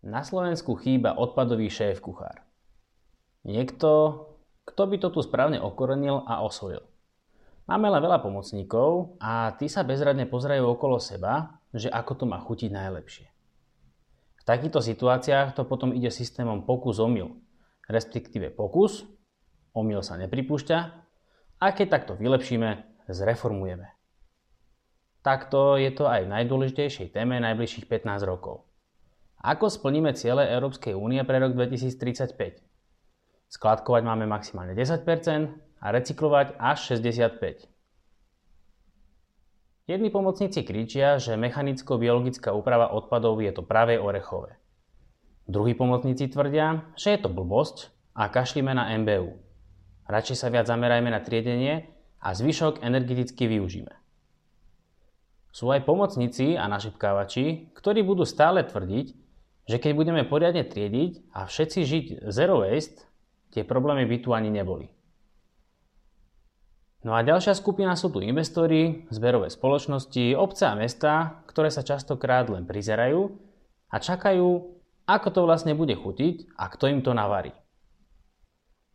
Na 0.00 0.24
Slovensku 0.24 0.80
chýba 0.80 1.12
odpadový 1.12 1.68
šéf 1.68 2.00
kuchár. 2.00 2.40
Niekto, 3.44 4.24
kto 4.64 4.82
by 4.88 4.96
to 4.96 5.08
tu 5.12 5.20
správne 5.20 5.60
okorenil 5.60 6.24
a 6.24 6.40
osvojil. 6.40 6.80
Máme 7.68 7.92
len 7.92 8.00
veľa 8.00 8.24
pomocníkov 8.24 9.20
a 9.20 9.52
tí 9.60 9.68
sa 9.68 9.84
bezradne 9.84 10.24
pozerajú 10.24 10.72
okolo 10.72 10.96
seba, 10.96 11.60
že 11.76 11.92
ako 11.92 12.12
to 12.16 12.24
má 12.24 12.40
chutiť 12.40 12.72
najlepšie. 12.72 13.28
V 14.40 14.42
takýchto 14.48 14.80
situáciách 14.80 15.52
to 15.52 15.68
potom 15.68 15.92
ide 15.92 16.08
systémom 16.08 16.64
pokus-omyl, 16.64 17.36
respektíve 17.84 18.56
pokus, 18.56 19.04
omyl 19.76 20.00
sa 20.00 20.16
nepripúšťa 20.16 20.78
a 21.60 21.66
keď 21.76 21.86
takto 22.00 22.12
vylepšíme, 22.16 23.04
zreformujeme. 23.12 23.92
Takto 25.20 25.76
je 25.76 25.92
to 25.92 26.08
aj 26.08 26.24
v 26.24 26.32
najdôležitejšej 26.32 27.12
téme 27.12 27.36
najbližších 27.36 27.84
15 27.84 28.24
rokov. 28.24 28.69
Ako 29.40 29.72
splníme 29.72 30.12
ciele 30.12 30.44
Európskej 30.52 30.92
únie 30.92 31.24
pre 31.24 31.40
rok 31.40 31.56
2035? 31.56 32.60
Skladkovať 33.48 34.02
máme 34.04 34.28
maximálne 34.28 34.76
10% 34.76 35.00
a 35.80 35.86
recyklovať 35.96 36.60
až 36.60 36.78
65%. 37.00 37.64
Jedni 39.88 40.12
pomocníci 40.12 40.62
kričia, 40.62 41.18
že 41.18 41.40
mechanicko-biologická 41.40 42.54
úprava 42.54 42.92
odpadov 42.94 43.40
je 43.42 43.50
to 43.50 43.64
práve 43.66 43.98
orechové. 43.98 44.60
Druhí 45.50 45.74
pomocníci 45.74 46.30
tvrdia, 46.30 46.86
že 46.94 47.16
je 47.16 47.18
to 47.24 47.32
blbosť 47.32 47.90
a 48.14 48.30
kašlíme 48.30 48.70
na 48.70 48.92
MBU. 49.02 49.34
Radšej 50.06 50.36
sa 50.36 50.52
viac 50.52 50.70
zamerajme 50.70 51.10
na 51.10 51.18
triedenie 51.18 51.90
a 52.22 52.36
zvyšok 52.36 52.86
energeticky 52.86 53.50
využíme. 53.50 53.90
Sú 55.50 55.74
aj 55.74 55.82
pomocníci 55.82 56.54
a 56.54 56.70
našipkávači, 56.70 57.74
ktorí 57.74 58.06
budú 58.06 58.22
stále 58.22 58.62
tvrdiť, 58.62 59.29
že 59.70 59.78
keď 59.78 59.92
budeme 59.94 60.26
poriadne 60.26 60.66
triediť 60.66 61.30
a 61.30 61.46
všetci 61.46 61.78
žiť 61.86 62.06
zero 62.26 62.66
waste, 62.66 63.06
tie 63.54 63.62
problémy 63.62 64.02
by 64.02 64.16
tu 64.18 64.34
ani 64.34 64.50
neboli. 64.50 64.90
No 67.06 67.14
a 67.14 67.22
ďalšia 67.22 67.54
skupina 67.54 67.94
sú 67.94 68.10
tu 68.10 68.18
investori, 68.18 69.06
zberové 69.14 69.46
spoločnosti, 69.46 70.34
obce 70.34 70.66
a 70.66 70.74
mesta, 70.74 71.40
ktoré 71.46 71.70
sa 71.70 71.86
častokrát 71.86 72.50
len 72.50 72.66
prizerajú 72.66 73.30
a 73.94 73.96
čakajú, 74.02 74.74
ako 75.06 75.28
to 75.30 75.40
vlastne 75.46 75.78
bude 75.78 75.94
chutiť 75.94 76.58
a 76.58 76.66
kto 76.66 76.90
im 76.90 77.00
to 77.06 77.14
navarí. 77.14 77.54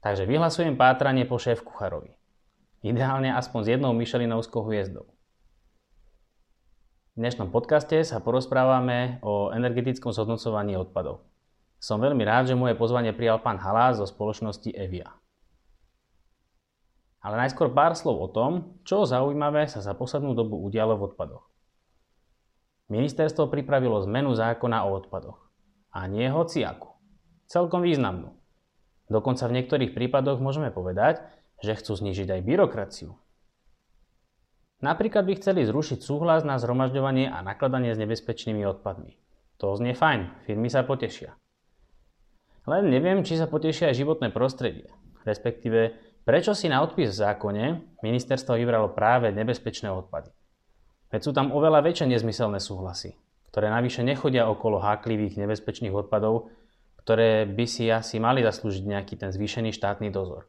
Takže 0.04 0.28
vyhlasujem 0.28 0.76
pátranie 0.76 1.24
po 1.24 1.40
šéf 1.40 1.64
kucharovi. 1.64 2.14
Ideálne 2.86 3.34
aspoň 3.34 3.60
s 3.64 3.72
jednou 3.74 3.96
Michelinovskou 3.96 4.68
hviezdou. 4.70 5.15
V 7.16 7.24
dnešnom 7.24 7.48
podcaste 7.48 8.04
sa 8.04 8.20
porozprávame 8.20 9.24
o 9.24 9.48
energetickom 9.48 10.12
zhodnocovaní 10.12 10.76
odpadov. 10.76 11.24
Som 11.80 12.04
veľmi 12.04 12.20
rád, 12.28 12.52
že 12.52 12.60
moje 12.60 12.76
pozvanie 12.76 13.16
prijal 13.16 13.40
pán 13.40 13.56
Halás 13.56 13.96
zo 13.96 14.04
spoločnosti 14.04 14.68
Evia. 14.76 15.16
Ale 17.24 17.40
najskôr 17.40 17.72
pár 17.72 17.96
slov 17.96 18.20
o 18.20 18.28
tom, 18.28 18.84
čo 18.84 19.08
zaujímavé 19.08 19.64
sa 19.72 19.80
za 19.80 19.96
poslednú 19.96 20.36
dobu 20.36 20.60
udialo 20.60 21.00
v 21.00 21.16
odpadoch. 21.16 21.48
Ministerstvo 22.92 23.48
pripravilo 23.48 24.04
zmenu 24.04 24.36
zákona 24.36 24.84
o 24.84 25.00
odpadoch. 25.00 25.40
A 25.96 26.12
nie 26.12 26.28
hociaku. 26.28 27.00
Celkom 27.48 27.80
významnú. 27.80 28.36
Dokonca 29.08 29.48
v 29.48 29.56
niektorých 29.64 29.96
prípadoch 29.96 30.44
môžeme 30.44 30.68
povedať, 30.68 31.24
že 31.64 31.80
chcú 31.80 31.96
znižiť 31.96 32.28
aj 32.28 32.42
byrokraciu. 32.44 33.16
Napríklad 34.86 35.26
by 35.26 35.42
chceli 35.42 35.66
zrušiť 35.66 35.98
súhlas 36.06 36.46
na 36.46 36.62
zhromažďovanie 36.62 37.26
a 37.26 37.42
nakladanie 37.42 37.98
s 37.98 37.98
nebezpečnými 37.98 38.62
odpadmi. 38.70 39.18
To 39.58 39.74
znie 39.74 39.98
fajn, 39.98 40.46
firmy 40.46 40.70
sa 40.70 40.86
potešia. 40.86 41.34
Len 42.70 42.94
neviem, 42.94 43.26
či 43.26 43.34
sa 43.34 43.50
potešia 43.50 43.90
aj 43.90 43.98
životné 43.98 44.30
prostredie. 44.30 44.94
Respektíve, 45.26 45.98
prečo 46.22 46.54
si 46.54 46.70
na 46.70 46.86
odpis 46.86 47.18
v 47.18 47.22
zákone 47.26 47.66
ministerstvo 48.06 48.62
vybralo 48.62 48.94
práve 48.94 49.34
nebezpečné 49.34 49.90
odpady. 49.90 50.30
Veď 51.10 51.22
sú 51.26 51.32
tam 51.34 51.50
oveľa 51.50 51.82
väčšie 51.82 52.06
nezmyselné 52.14 52.62
súhlasy, 52.62 53.18
ktoré 53.50 53.74
navyše 53.74 54.06
nechodia 54.06 54.46
okolo 54.46 54.78
háklivých 54.78 55.42
nebezpečných 55.42 55.98
odpadov, 55.98 56.54
ktoré 57.02 57.50
by 57.50 57.66
si 57.66 57.90
asi 57.90 58.22
mali 58.22 58.46
zaslúžiť 58.46 58.86
nejaký 58.86 59.18
ten 59.18 59.34
zvýšený 59.34 59.74
štátny 59.74 60.14
dozor. 60.14 60.46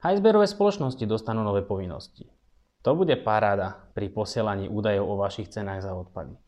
Aj 0.00 0.16
zberové 0.16 0.48
spoločnosti 0.48 1.04
dostanú 1.04 1.44
nové 1.44 1.60
povinnosti. 1.60 2.24
To 2.80 2.96
bude 2.96 3.20
paráda 3.20 3.92
pri 3.92 4.08
posielaní 4.08 4.72
údajov 4.72 5.04
o 5.04 5.20
vašich 5.20 5.52
cenách 5.52 5.84
za 5.84 5.92
odpady. 5.92 6.40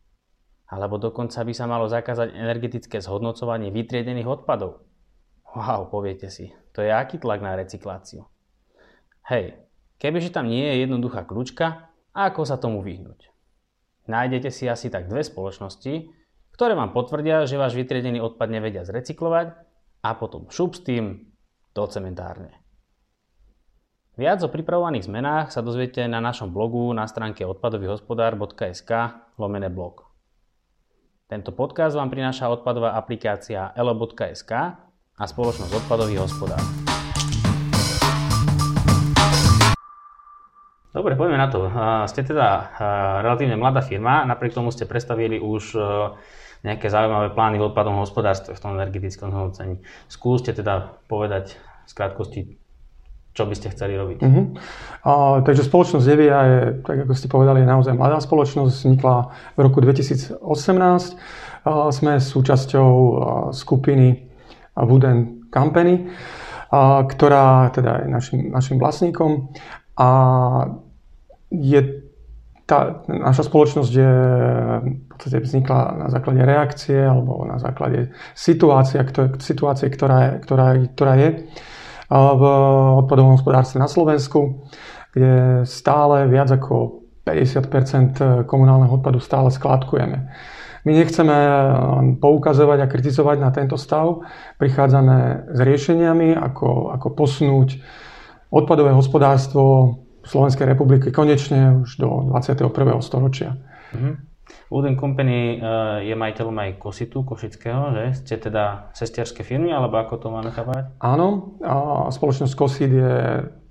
Alebo 0.73 0.97
dokonca 0.97 1.45
by 1.45 1.53
sa 1.53 1.69
malo 1.69 1.85
zakázať 1.85 2.33
energetické 2.33 2.97
zhodnocovanie 2.97 3.69
vytriedených 3.69 4.25
odpadov. 4.25 4.81
Wow, 5.53 5.93
poviete 5.93 6.33
si, 6.33 6.49
to 6.73 6.81
je 6.81 6.89
aký 6.89 7.21
tlak 7.21 7.45
na 7.45 7.53
recykláciu. 7.53 8.25
Hej, 9.29 9.61
kebyže 10.01 10.33
tam 10.33 10.49
nie 10.49 10.65
je 10.65 10.89
jednoduchá 10.89 11.21
kľúčka, 11.29 11.93
ako 12.17 12.49
sa 12.49 12.57
tomu 12.57 12.81
vyhnúť? 12.81 13.29
Nájdete 14.09 14.49
si 14.49 14.65
asi 14.65 14.89
tak 14.89 15.05
dve 15.05 15.21
spoločnosti, 15.21 16.09
ktoré 16.57 16.73
vám 16.73 16.89
potvrdia, 16.89 17.45
že 17.45 17.61
váš 17.61 17.77
vytriedený 17.77 18.17
odpad 18.17 18.49
nevedia 18.49 18.81
zrecyklovať 18.81 19.53
a 20.01 20.09
potom 20.17 20.49
šup 20.49 20.73
s 20.73 20.81
tým 20.81 21.05
do 21.77 21.83
cementárne. 21.85 22.62
Viac 24.13 24.45
o 24.45 24.49
pripravovaných 24.53 25.09
zmenách 25.09 25.49
sa 25.49 25.65
dozviete 25.65 26.05
na 26.05 26.21
našom 26.21 26.53
blogu 26.53 26.85
na 26.93 27.09
stránke 27.09 27.49
odpadovýhospodár.sk 27.49 28.91
lomené 29.41 29.73
blog. 29.73 30.05
Tento 31.25 31.49
podcast 31.49 31.97
vám 31.97 32.13
prináša 32.13 32.45
odpadová 32.53 32.93
aplikácia 32.93 33.73
elo.sk 33.73 34.51
a 35.17 35.23
spoločnosť 35.25 35.73
odpadový 35.73 36.21
hospodár. 36.21 36.61
Dobre, 40.93 41.17
poďme 41.17 41.37
na 41.41 41.49
to. 41.49 41.73
Ste 42.05 42.21
teda 42.21 42.69
relatívne 43.25 43.57
mladá 43.57 43.81
firma, 43.81 44.29
napriek 44.29 44.53
tomu 44.53 44.69
ste 44.69 44.85
predstavili 44.85 45.41
už 45.41 45.73
nejaké 46.61 46.85
zaujímavé 46.85 47.33
plány 47.33 47.57
v 47.57 47.73
odpadom 47.73 47.97
hospodárstve 47.97 48.53
v 48.53 48.61
tom 48.61 48.77
energetickom 48.77 49.33
zhodnocení. 49.33 49.81
Skúste 50.05 50.53
teda 50.53 51.01
povedať 51.09 51.57
v 51.89 51.91
krátkosti, 51.97 52.41
čo 53.33 53.49
by 53.49 53.53
ste 53.57 53.73
chceli 53.73 53.97
robiť? 53.97 54.17
Uh-huh. 54.21 54.45
A, 55.03 55.11
takže 55.41 55.65
spoločnosť 55.65 56.05
Devia 56.05 56.39
je, 56.45 56.61
tak 56.85 57.09
ako 57.09 57.13
ste 57.17 57.25
povedali, 57.25 57.65
je 57.65 57.73
naozaj 57.73 57.97
mladá 57.97 58.21
spoločnosť. 58.21 58.73
Vznikla 58.85 59.15
v 59.57 59.59
roku 59.59 59.81
2018. 59.81 60.37
A, 60.37 61.89
sme 61.89 62.21
súčasťou 62.21 62.89
skupiny 63.49 64.29
Wooden 64.77 65.49
Company, 65.49 66.13
a, 66.69 67.01
ktorá 67.09 67.73
teda 67.73 68.05
je 68.05 68.07
našim, 68.13 68.39
našim 68.53 68.77
vlastníkom. 68.77 69.49
A 69.97 70.09
je 71.49 71.81
tá, 72.69 73.03
naša 73.09 73.49
spoločnosť 73.49 73.91
je, 73.91 74.13
v 74.87 75.07
podstate 75.09 75.41
vznikla 75.41 76.05
na 76.05 76.07
základe 76.13 76.41
reakcie 76.45 77.01
alebo 77.01 77.43
na 77.49 77.57
základe 77.57 78.13
situácie, 78.37 79.01
situácie 79.41 79.89
ktorá, 79.89 80.37
ktorá, 80.39 80.77
ktorá 80.95 81.13
je 81.17 81.29
v 82.09 82.43
odpadovom 83.03 83.39
hospodárstve 83.39 83.79
na 83.79 83.87
Slovensku, 83.87 84.67
kde 85.13 85.63
stále 85.63 86.27
viac 86.27 86.51
ako 86.51 87.05
50% 87.23 88.43
komunálneho 88.49 88.99
odpadu 88.99 89.23
stále 89.23 89.47
skládkujeme. 89.47 90.17
My 90.83 90.91
nechceme 90.91 91.37
poukazovať 92.19 92.79
a 92.83 92.91
kritizovať 92.91 93.37
na 93.39 93.55
tento 93.55 93.79
stav. 93.79 94.19
Prichádzame 94.59 95.47
s 95.55 95.59
riešeniami, 95.63 96.35
ako, 96.35 96.91
ako 96.91 97.07
posunúť 97.15 97.79
odpadové 98.51 98.91
hospodárstvo 98.91 99.95
Slovenskej 100.27 100.67
republiky 100.67 101.11
konečne 101.11 101.87
už 101.87 102.03
do 102.03 102.35
21. 102.35 102.67
storočia. 102.99 103.55
Mm-hmm. 103.95 104.32
Wooden 104.67 104.99
Company 104.99 105.59
uh, 105.61 106.01
je 106.01 106.15
majiteľom 106.17 106.57
aj 106.59 106.69
Kositu 106.81 107.23
Košického, 107.23 107.93
že? 107.93 108.03
Ste 108.23 108.35
teda 108.49 108.91
sestierské 108.91 109.45
firmy, 109.45 109.71
alebo 109.71 110.01
ako 110.01 110.17
to 110.19 110.27
máme 110.33 110.51
chápať? 110.51 110.97
Áno, 110.99 111.57
spoločnosť 112.09 112.53
Kosit 112.57 112.91
je, 112.91 113.15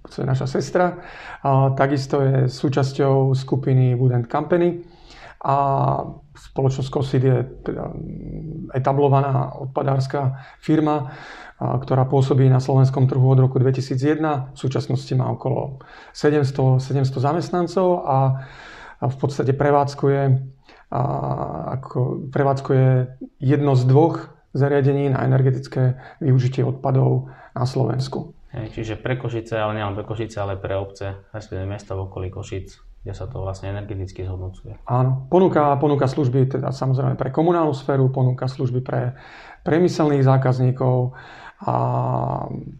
je 0.06 0.24
naša 0.24 0.46
sestra. 0.46 1.02
A 1.42 1.74
takisto 1.74 2.22
je 2.22 2.46
súčasťou 2.48 3.34
skupiny 3.34 3.98
Wooden 3.98 4.30
Company. 4.30 4.82
A 5.42 5.56
spoločnosť 6.38 6.88
Kosit 6.88 7.22
je 7.26 7.38
teda 7.66 7.90
etablovaná 8.78 9.58
odpadárska 9.58 10.38
firma, 10.62 11.10
ktorá 11.58 12.06
pôsobí 12.06 12.46
na 12.46 12.62
slovenskom 12.62 13.10
trhu 13.10 13.26
od 13.26 13.42
roku 13.42 13.58
2001. 13.58 14.54
V 14.54 14.58
súčasnosti 14.58 15.12
má 15.18 15.30
okolo 15.34 15.82
700, 16.14 16.78
700 16.78 17.26
zamestnancov 17.26 18.06
a 18.06 18.18
v 19.02 19.16
podstate 19.18 19.50
prevádzkuje 19.50 20.20
a 20.92 21.00
ako 21.80 22.28
prevádzkuje 22.28 23.16
jedno 23.40 23.72
z 23.72 23.82
dvoch 23.88 24.28
zariadení 24.52 25.08
na 25.08 25.24
energetické 25.24 25.96
využitie 26.20 26.60
odpadov 26.60 27.32
na 27.56 27.64
Slovensku. 27.64 28.36
Hej, 28.52 28.76
čiže 28.76 28.94
pre 29.00 29.16
Košice, 29.16 29.56
ale 29.56 29.80
nielen 29.80 29.96
pre 29.96 30.04
Košice, 30.04 30.36
ale 30.44 30.60
pre 30.60 30.76
obce, 30.76 31.24
respektíve 31.32 31.64
mesta 31.64 31.96
v 31.96 32.04
okolí 32.04 32.28
Košic. 32.28 32.68
kde 33.02 33.12
sa 33.16 33.26
to 33.26 33.40
vlastne 33.42 33.72
energeticky 33.72 34.22
zhodnocuje. 34.22 34.78
Áno, 34.86 35.26
ponúka, 35.32 35.74
ponúka 35.80 36.06
služby 36.06 36.60
teda 36.60 36.70
samozrejme 36.70 37.16
pre 37.16 37.32
komunálnu 37.32 37.72
sféru, 37.72 38.12
ponúka 38.12 38.46
služby 38.46 38.84
pre 38.84 39.16
priemyselných 39.64 40.22
zákazníkov 40.22 41.16
a 41.62 41.74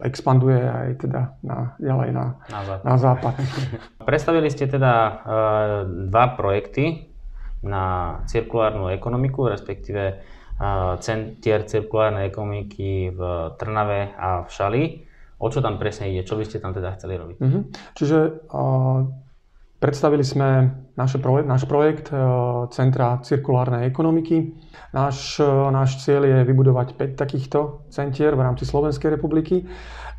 expanduje 0.03 0.59
aj 0.59 0.87
teda 1.01 1.21
na, 1.43 1.73
ďalej 1.79 2.09
na, 2.15 2.25
na 2.51 2.61
západ. 2.63 2.83
Na 2.85 2.95
západ. 2.99 3.33
Predstavili 4.11 4.49
ste 4.51 4.67
teda 4.69 4.93
e, 4.93 5.11
dva 6.11 6.25
projekty 6.35 7.12
na 7.63 8.19
cirkulárnu 8.27 8.91
ekonomiku, 8.91 9.47
respektíve 9.47 10.19
centier 10.99 11.65
cirkulárnej 11.65 12.29
ekonomiky 12.29 13.11
v 13.11 13.21
Trnave 13.57 14.13
a 14.15 14.45
v 14.45 14.49
Šali. 14.49 14.83
O 15.41 15.51
čo 15.51 15.59
tam 15.59 15.75
presne 15.75 16.13
ide? 16.13 16.23
Čo 16.23 16.39
by 16.39 16.43
ste 16.47 16.61
tam 16.63 16.71
teda 16.71 16.95
chceli 16.95 17.19
robiť? 17.19 17.37
Mm-hmm. 17.41 17.61
Čiže 17.99 18.17
uh, 18.47 19.03
predstavili 19.81 20.23
sme 20.23 20.71
naše 20.95 21.19
projekt, 21.19 21.47
náš 21.49 21.63
projekt 21.67 22.07
uh, 22.15 22.69
Centra 22.71 23.19
cirkulárnej 23.19 23.89
ekonomiky. 23.89 24.55
Náš, 24.95 25.43
uh, 25.43 25.67
náš 25.67 25.99
cieľ 26.05 26.23
je 26.23 26.37
vybudovať 26.47 26.95
5 26.95 27.19
takýchto 27.19 27.83
centier 27.91 28.37
v 28.39 28.45
rámci 28.45 28.63
Slovenskej 28.63 29.19
republiky. 29.19 29.67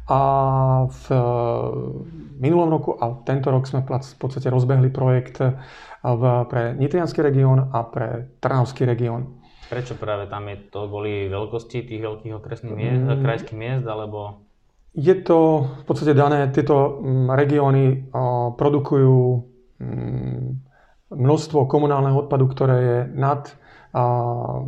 A 0.05 0.21
v 0.85 1.05
uh, 1.09 1.23
minulom 2.37 2.69
roku 2.69 2.93
a 3.01 3.25
tento 3.25 3.49
rok 3.49 3.65
sme 3.65 3.81
v 3.85 4.17
podstate 4.21 4.53
rozbehli 4.53 4.93
projekt 4.93 5.41
v, 6.05 6.23
pre 6.45 6.77
Nitrianský 6.77 7.25
región 7.25 7.73
a 7.73 7.81
pre 7.89 8.37
Trnavský 8.37 8.85
región. 8.85 9.41
Prečo 9.73 9.97
práve 9.97 10.29
tam 10.29 10.45
je 10.53 10.69
to 10.69 10.93
kvôli 10.93 11.33
veľkosti 11.33 11.89
tých 11.89 12.05
veľkých 12.05 12.37
okresných 12.37 12.77
miest, 12.77 13.05
mm. 13.09 13.25
krajských 13.25 13.57
miest, 13.57 13.89
alebo 13.89 14.45
je 14.95 15.15
to 15.27 15.67
v 15.83 15.85
podstate 15.91 16.15
dané, 16.15 16.47
tieto 16.55 17.03
mm, 17.03 17.35
regióny 17.35 18.15
produkujú 18.55 19.19
mm, 19.83 20.47
množstvo 21.11 21.67
komunálneho 21.67 22.27
odpadu, 22.27 22.47
ktoré 22.47 22.77
je 22.79 22.99
nad 23.19 23.43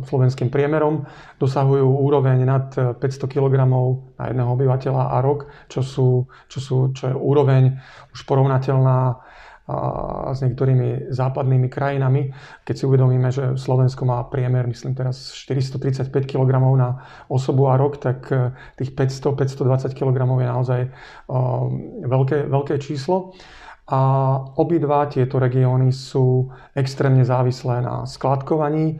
slovenským 0.07 0.47
priemerom, 0.47 1.03
dosahujú 1.35 1.83
úroveň 1.83 2.47
nad 2.47 2.71
500 2.71 3.27
kg 3.27 3.67
na 4.15 4.23
jedného 4.31 4.49
obyvateľa 4.55 5.03
a 5.13 5.17
rok, 5.19 5.51
čo, 5.67 5.83
sú, 5.83 6.31
čo, 6.47 6.59
sú, 6.63 6.77
čo 6.95 7.11
je 7.11 7.15
úroveň 7.15 7.75
už 8.15 8.23
porovnateľná 8.23 9.27
s 10.31 10.39
niektorými 10.39 11.11
západnými 11.11 11.67
krajinami. 11.67 12.31
Keď 12.63 12.75
si 12.75 12.83
uvedomíme, 12.87 13.27
že 13.35 13.59
Slovensko 13.59 14.07
má 14.07 14.23
priemer, 14.31 14.63
myslím 14.63 14.95
teraz 14.95 15.35
435 15.35 16.07
kg 16.07 16.51
na 16.79 17.03
osobu 17.27 17.67
a 17.67 17.75
rok, 17.75 17.99
tak 17.99 18.31
e, 18.31 18.55
tých 18.79 18.95
500-520 18.95 19.91
kg 19.91 20.17
je 20.23 20.47
naozaj 20.47 20.81
e, 20.87 20.89
veľké, 22.07 22.47
veľké 22.47 22.75
číslo. 22.79 23.35
A 23.87 23.99
obidva 24.59 25.07
tieto 25.07 25.39
regióny 25.39 25.95
sú 25.95 26.51
extrémne 26.75 27.23
závislé 27.23 27.79
na 27.79 28.03
skladkovaní. 28.03 28.99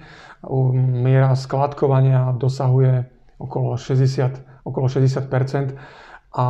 Miera 1.04 1.36
skladkovania 1.36 2.31
dosahuje 2.39 3.04
okolo 3.36 3.75
60, 3.75 4.63
okolo 4.63 4.88
60 4.88 5.28
a 6.38 6.45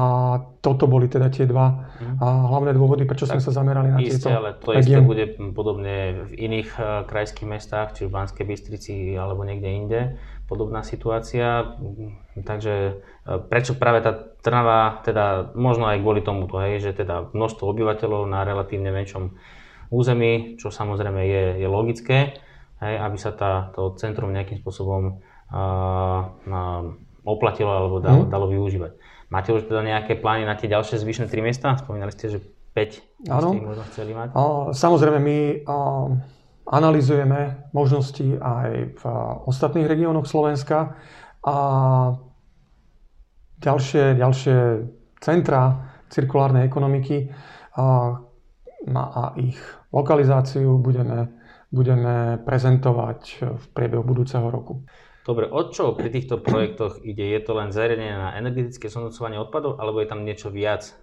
toto 0.60 0.84
boli 0.90 1.08
teda 1.08 1.32
tie 1.32 1.48
dva 1.48 1.72
mm. 1.96 2.20
hlavné 2.20 2.76
dôvody, 2.76 3.08
prečo 3.08 3.24
tak 3.24 3.40
sme 3.40 3.46
sa 3.46 3.52
zamerali 3.56 3.88
na 3.94 4.04
isté, 4.04 4.28
tieto 4.28 4.36
ale 4.36 4.60
to 4.60 4.76
isté 4.76 5.00
bude 5.00 5.40
podobne 5.56 6.28
v 6.28 6.32
iných 6.36 6.70
uh, 6.76 6.86
krajských 7.08 7.48
mestách, 7.48 7.96
či 7.96 8.10
v 8.10 8.12
Banskej 8.12 8.44
Bystrici 8.44 9.16
alebo 9.16 9.48
niekde 9.48 9.70
inde. 9.72 10.00
Podobná 10.48 10.82
situácia. 10.82 11.76
Takže 12.40 12.74
uh, 12.96 13.44
prečo 13.46 13.76
práve 13.76 14.00
tá 14.02 14.16
Trnava, 14.42 15.04
teda 15.04 15.52
možno 15.60 15.92
aj 15.92 16.00
kvôli 16.00 16.24
tomu, 16.24 16.48
hej, 16.64 16.80
že 16.80 16.92
teda 16.96 17.36
množstvo 17.36 17.68
obyvateľov 17.68 18.32
na 18.32 18.48
relatívne 18.48 18.96
menšom 18.96 19.36
území, 19.92 20.56
čo 20.56 20.72
samozrejme 20.72 21.20
je, 21.28 21.44
je 21.60 21.68
logické, 21.68 22.40
hej, 22.80 22.96
aby 22.96 23.18
sa 23.20 23.36
tá, 23.36 23.76
to 23.76 23.92
centrum 24.00 24.32
nejakým 24.32 24.64
spôsobom 24.64 25.20
uh, 25.20 26.22
oplatilo 27.28 27.72
alebo 27.76 28.00
dalo, 28.00 28.24
mm. 28.24 28.32
dalo 28.32 28.46
využívať. 28.48 28.92
Máte 29.28 29.52
už 29.52 29.68
teda 29.68 29.84
nejaké 29.84 30.16
plány 30.16 30.48
na 30.48 30.56
tie 30.56 30.72
ďalšie 30.72 31.04
zvyšné 31.04 31.28
3 31.28 31.44
miesta? 31.44 31.76
Spomínali 31.76 32.16
ste, 32.16 32.32
že 32.32 32.40
5 32.72 33.28
Áno. 33.28 33.52
možno 33.52 33.84
chceli 33.92 34.16
mať. 34.16 34.32
Samozrejme, 34.72 35.20
my 35.20 35.38
analizujeme 36.68 37.72
možnosti 37.72 38.38
aj 38.38 39.00
v 39.00 39.04
ostatných 39.48 39.88
regiónoch 39.88 40.28
Slovenska 40.28 41.00
a 41.44 41.58
ďalšie, 43.64 44.20
ďalšie 44.20 44.58
centra 45.24 45.92
cirkulárnej 46.12 46.68
ekonomiky 46.68 47.32
a, 47.76 48.20
a 48.94 49.24
ich 49.40 49.58
lokalizáciu 49.96 50.78
budeme, 50.80 51.32
budeme 51.72 52.38
prezentovať 52.44 53.22
v 53.56 53.66
priebehu 53.72 54.04
budúceho 54.04 54.48
roku. 54.52 54.84
Dobre, 55.28 55.52
o 55.52 55.68
čo 55.68 55.92
pri 55.92 56.08
týchto 56.08 56.40
projektoch 56.40 57.04
ide? 57.04 57.36
Je 57.36 57.42
to 57.44 57.52
len 57.52 57.76
zariadenie 57.76 58.16
na 58.16 58.40
energetické 58.40 58.88
zhodnocovanie 58.88 59.36
odpadov, 59.36 59.76
alebo 59.76 60.00
je 60.00 60.08
tam 60.08 60.24
niečo 60.24 60.48
viac? 60.48 60.96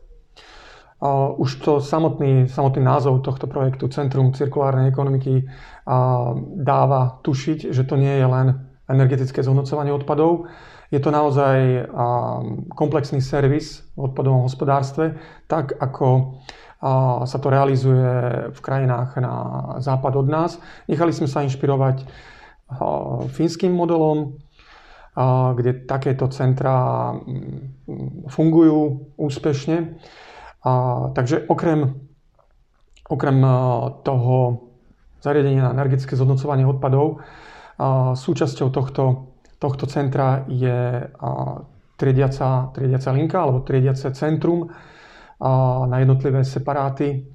Už 1.36 1.60
to 1.60 1.84
samotný, 1.84 2.48
samotný 2.48 2.80
názov 2.80 3.20
tohto 3.20 3.44
projektu 3.44 3.92
Centrum 3.92 4.32
cirkulárnej 4.32 4.88
ekonomiky 4.88 5.44
dáva 6.64 7.20
tušiť, 7.20 7.68
že 7.68 7.84
to 7.84 8.00
nie 8.00 8.16
je 8.16 8.24
len 8.24 8.46
energetické 8.88 9.44
zhodnocovanie 9.44 9.92
odpadov. 9.92 10.48
Je 10.88 10.96
to 11.04 11.12
naozaj 11.12 11.88
komplexný 12.72 13.20
servis 13.20 13.84
v 14.00 14.08
odpadovom 14.08 14.48
hospodárstve, 14.48 15.20
tak 15.44 15.76
ako 15.76 16.40
sa 17.24 17.38
to 17.40 17.48
realizuje 17.52 18.08
v 18.52 18.60
krajinách 18.60 19.20
na 19.20 19.34
západ 19.84 20.24
od 20.24 20.28
nás. 20.28 20.56
Nechali 20.88 21.12
sme 21.12 21.28
sa 21.28 21.44
inšpirovať 21.44 22.04
fínskym 23.28 23.76
modelom, 23.76 24.40
kde 25.54 25.86
takéto 25.86 26.26
centra 26.32 27.12
mm, 27.14 28.26
fungujú 28.26 29.14
úspešne. 29.14 29.94
Takže 31.14 31.44
okrem, 31.46 31.92
okrem 33.04 33.38
toho 34.00 34.36
zariadenia 35.20 35.68
na 35.68 35.74
energetické 35.76 36.16
zhodnocovanie 36.16 36.64
odpadov, 36.64 37.20
súčasťou 38.16 38.72
tohto, 38.72 39.36
tohto 39.60 39.84
centra 39.84 40.48
je 40.48 41.04
triediaca, 42.00 42.72
triediaca 42.72 43.08
linka 43.12 43.38
alebo 43.44 43.60
triediace 43.60 44.08
centrum 44.16 44.72
na 45.84 45.96
jednotlivé 46.00 46.40
separáty 46.48 47.28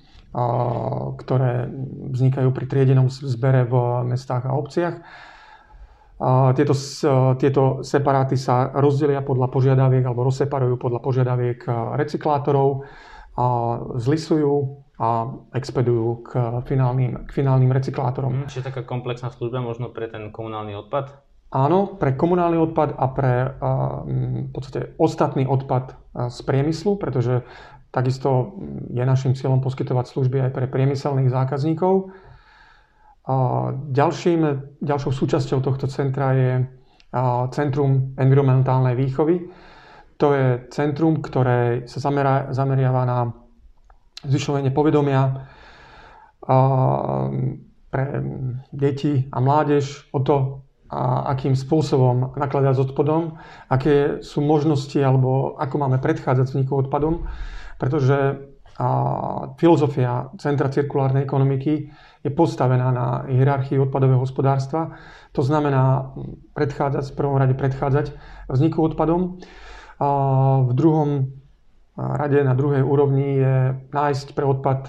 ktoré 1.17 1.65
vznikajú 2.13 2.53
pri 2.53 2.65
triedenom 2.69 3.09
zbere 3.09 3.65
v 3.65 3.73
mestách 4.05 4.45
a 4.45 4.53
obciach. 4.53 4.95
Tieto, 6.53 6.75
tieto 7.39 7.63
separáty 7.81 8.36
sa 8.36 8.69
rozdelia 8.75 9.24
podľa 9.24 9.48
požiadaviek 9.50 10.03
alebo 10.03 10.27
rozseparujú 10.27 10.75
podľa 10.75 11.00
požiadaviek 11.00 11.63
recyklátorov, 11.95 12.83
zlisujú 13.96 14.84
a 15.00 15.31
expedujú 15.55 16.27
k 16.27 16.60
finálnym, 16.67 17.24
k 17.24 17.31
finálnym 17.31 17.72
recyklátorom. 17.72 18.43
Hmm, 18.43 18.50
čiže 18.51 18.67
taká 18.67 18.84
komplexná 18.84 19.31
služba 19.31 19.63
možno 19.63 19.96
pre 19.96 20.12
ten 20.12 20.27
komunálny 20.36 20.75
odpad? 20.75 21.24
Áno, 21.50 21.98
pre 21.98 22.13
komunálny 22.13 22.60
odpad 22.62 23.00
a 23.00 23.05
pre 23.10 23.58
v 24.46 24.51
podstate 24.53 24.93
ostatný 25.01 25.50
odpad 25.50 25.98
z 26.29 26.39
priemyslu, 26.46 27.00
pretože 27.00 27.41
Takisto 27.89 28.53
je 28.93 29.01
našim 29.01 29.34
cieľom 29.34 29.65
poskytovať 29.65 30.13
služby 30.13 30.46
aj 30.46 30.51
pre 30.53 30.69
priemyselných 30.69 31.34
zákazníkov. 31.34 32.13
A 33.25 33.36
ďalším, 33.74 34.41
ďalšou 34.81 35.10
súčasťou 35.10 35.60
tohto 35.65 35.89
centra 35.89 36.38
je 36.38 36.51
Centrum 37.50 38.13
environmentálnej 38.13 38.93
výchovy. 38.93 39.50
To 40.19 40.35
je 40.35 40.67
centrum, 40.75 41.23
ktoré 41.23 41.88
sa 41.88 42.03
zamera, 42.03 42.51
zameriava 42.51 43.01
na 43.07 43.19
zvyšovanie 44.27 44.75
povedomia 44.75 45.47
pre 47.89 48.05
deti 48.75 49.31
a 49.31 49.38
mládež 49.39 50.11
o 50.11 50.19
to, 50.19 50.38
a 50.89 51.38
akým 51.38 51.53
spôsobom 51.53 52.33
nakladať 52.33 52.73
s 52.73 52.83
odpadom, 52.89 53.38
aké 53.69 54.25
sú 54.25 54.41
možnosti 54.41 54.97
alebo 54.97 55.53
ako 55.61 55.75
máme 55.85 56.01
predchádzať 56.01 56.49
vzniku 56.49 56.81
odpadom 56.81 57.29
pretože 57.79 58.17
filozofia 59.59 60.31
Centra 60.39 60.71
cirkulárnej 60.71 61.23
ekonomiky 61.23 61.91
je 62.23 62.31
postavená 62.31 62.91
na 62.91 63.07
hierarchii 63.27 63.79
odpadového 63.79 64.23
hospodárstva. 64.23 64.95
To 65.31 65.43
znamená 65.43 66.15
predchádzať, 66.55 67.11
v 67.11 67.15
prvom 67.15 67.39
rade 67.39 67.55
predchádzať 67.55 68.11
vzniku 68.51 68.83
odpadom. 68.83 69.39
V 70.00 70.72
druhom 70.72 71.27
rade, 71.96 72.39
na 72.44 72.56
druhej 72.56 72.84
úrovni 72.84 73.44
je 73.44 73.58
nájsť 73.91 74.27
pre 74.32 74.48
odpad 74.48 74.88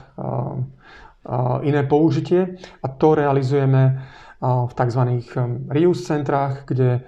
iné 1.66 1.82
použitie 1.84 2.62
a 2.80 2.86
to 2.88 3.18
realizujeme 3.18 4.06
v 4.40 4.72
tzv. 4.72 5.02
reuse 5.68 6.02
centrách, 6.06 6.64
kde 6.64 7.02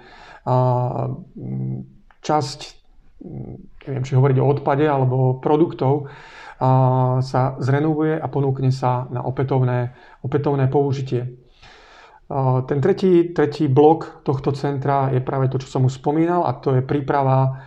časť 2.19 2.59
neviem, 3.87 4.03
či 4.03 4.15
hovoriť 4.19 4.37
o 4.39 4.49
odpade 4.51 4.83
alebo 4.83 5.39
produktov, 5.39 6.11
sa 7.23 7.41
zrenovuje 7.59 8.15
a 8.19 8.27
ponúkne 8.27 8.71
sa 8.71 9.07
na 9.11 9.23
opätovné, 9.23 9.95
opätovné 10.23 10.67
použitie. 10.71 11.42
Ten 12.67 12.79
tretí, 12.79 13.35
tretí 13.35 13.67
blok 13.67 14.23
tohto 14.23 14.55
centra 14.55 15.11
je 15.11 15.19
práve 15.19 15.51
to, 15.51 15.59
čo 15.59 15.67
som 15.67 15.85
už 15.85 15.99
spomínal, 15.99 16.47
a 16.47 16.55
to 16.55 16.73
je 16.73 16.81
príprava 16.81 17.61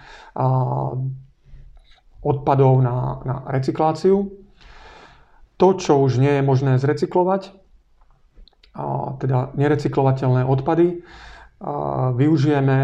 odpadov 2.25 2.83
na, 2.83 3.21
na 3.23 3.37
recykláciu. 3.53 4.33
To, 5.57 5.69
čo 5.77 6.01
už 6.05 6.21
nie 6.21 6.41
je 6.41 6.43
možné 6.45 6.77
zrecyklovať, 6.77 7.53
teda 9.21 9.57
nerecyklovateľné 9.57 10.45
odpady, 10.45 11.01
využijeme 12.13 12.79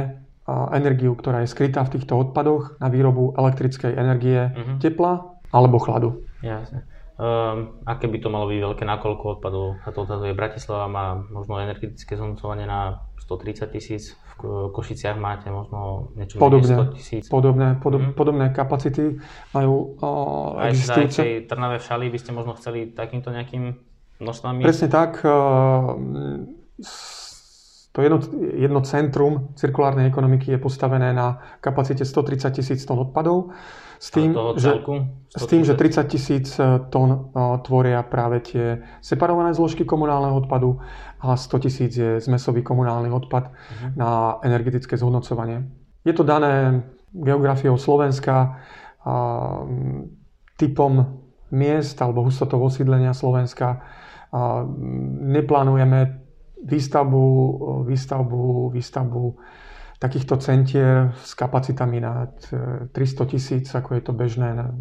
energiu, 0.72 1.12
ktorá 1.12 1.44
je 1.44 1.52
skrytá 1.52 1.84
v 1.84 1.98
týchto 1.98 2.16
odpadoch 2.16 2.80
na 2.80 2.88
výrobu 2.88 3.36
elektrickej 3.36 3.92
energie, 3.92 4.48
uh-huh. 4.48 4.80
tepla 4.80 5.36
alebo 5.52 5.76
chladu. 5.76 6.24
Jasne. 6.40 6.88
Um, 7.12 7.84
aké 7.84 8.08
by 8.08 8.18
to 8.24 8.32
malo 8.32 8.48
byť 8.48 8.58
veľké, 8.58 8.82
nakoľko 8.88 9.24
odpadov 9.38 9.76
sa 9.84 9.92
to 9.92 10.08
odhaduje? 10.08 10.32
Bratislava 10.32 10.88
má 10.88 11.20
možno 11.28 11.60
energetické 11.60 12.16
zhodnocovanie 12.16 12.64
na 12.64 13.04
130 13.20 13.68
tisíc, 13.68 14.16
v 14.42 14.72
Košiciach 14.74 15.14
máte 15.20 15.52
možno 15.52 16.10
niečo 16.18 16.40
podobné, 16.40 16.74
100 16.74 16.96
tisíc. 16.98 17.24
Podobné, 17.28 17.78
podob, 17.78 18.10
mm. 18.10 18.12
podobné 18.16 18.46
kapacity 18.50 19.20
majú 19.54 20.00
uh, 20.00 20.66
Aj 20.66 20.72
existujúce. 20.72 21.20
Aj 21.22 21.28
v 21.28 21.46
Trnave 21.46 21.76
v 21.78 21.84
Šali 21.84 22.06
by 22.10 22.18
ste 22.18 22.30
možno 22.34 22.52
chceli 22.58 22.90
takýmto 22.90 23.30
nejakým 23.30 23.76
množstvami? 24.18 24.60
Presne 24.64 24.88
tak. 24.90 25.22
Uh, 25.22 26.00
to 27.92 27.98
jedno, 28.00 28.18
jedno 28.56 28.80
centrum 28.82 29.52
cirkulárnej 29.54 30.08
ekonomiky 30.08 30.56
je 30.56 30.58
postavené 30.58 31.12
na 31.12 31.38
kapacite 31.60 32.08
130 32.08 32.56
tisíc 32.56 32.80
tón 32.88 33.04
odpadov. 33.04 33.52
S 34.02 34.10
tým, 34.10 34.34
že, 34.58 34.82
s 35.30 35.44
tým, 35.46 35.62
že 35.62 35.78
30 35.78 36.10
tisíc 36.10 36.58
e, 36.58 36.82
tón 36.90 37.10
e, 37.14 37.18
tvoria 37.62 38.02
práve 38.02 38.42
tie 38.42 38.82
separované 38.98 39.54
zložky 39.54 39.86
komunálneho 39.86 40.42
odpadu 40.42 40.82
a 41.22 41.38
100 41.38 41.62
tisíc 41.62 41.94
je 41.94 42.18
zmesový 42.18 42.66
komunálny 42.66 43.14
odpad 43.14 43.54
uh-huh. 43.54 43.94
na 43.94 44.42
energetické 44.42 44.98
zhodnocovanie. 44.98 45.70
Je 46.02 46.10
to 46.18 46.26
dané 46.26 46.82
geografiou 47.14 47.78
Slovenska, 47.78 48.58
a, 49.06 49.14
typom 50.58 51.22
miest 51.54 51.94
alebo 52.02 52.26
hustotou 52.26 52.58
osídlenia 52.58 53.14
Slovenska. 53.14 53.86
A, 54.34 54.66
neplánujeme 55.30 56.26
výstavbu, 56.58 57.26
výstavbu, 57.86 58.70
výstavbu 58.74 59.22
takýchto 60.02 60.34
centier 60.42 61.14
s 61.22 61.38
kapacitami 61.38 62.02
na 62.02 62.26
300 62.90 62.90
tisíc, 63.30 63.70
ako 63.70 63.94
je 63.94 64.02
to 64.02 64.10
bežné 64.10 64.50
na 64.50 64.74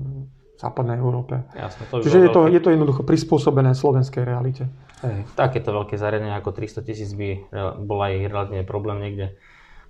západnej 0.58 0.98
Európe. 0.98 1.46
Jasne, 1.54 1.86
to 1.94 2.02
Čiže 2.02 2.26
je 2.26 2.30
to, 2.34 2.42
je 2.50 2.62
to 2.62 2.70
jednoducho 2.74 3.06
prispôsobené 3.06 3.78
slovenskej 3.78 4.26
realite. 4.26 4.66
Hej, 5.06 5.26
takéto 5.38 5.74
veľké 5.74 5.98
zariadenie 5.98 6.34
ako 6.38 6.54
300 6.54 6.86
tisíc 6.86 7.14
by 7.14 7.50
bol 7.86 8.02
aj 8.02 8.14
relatívne 8.30 8.66
problém 8.66 8.98
niekde 9.02 9.38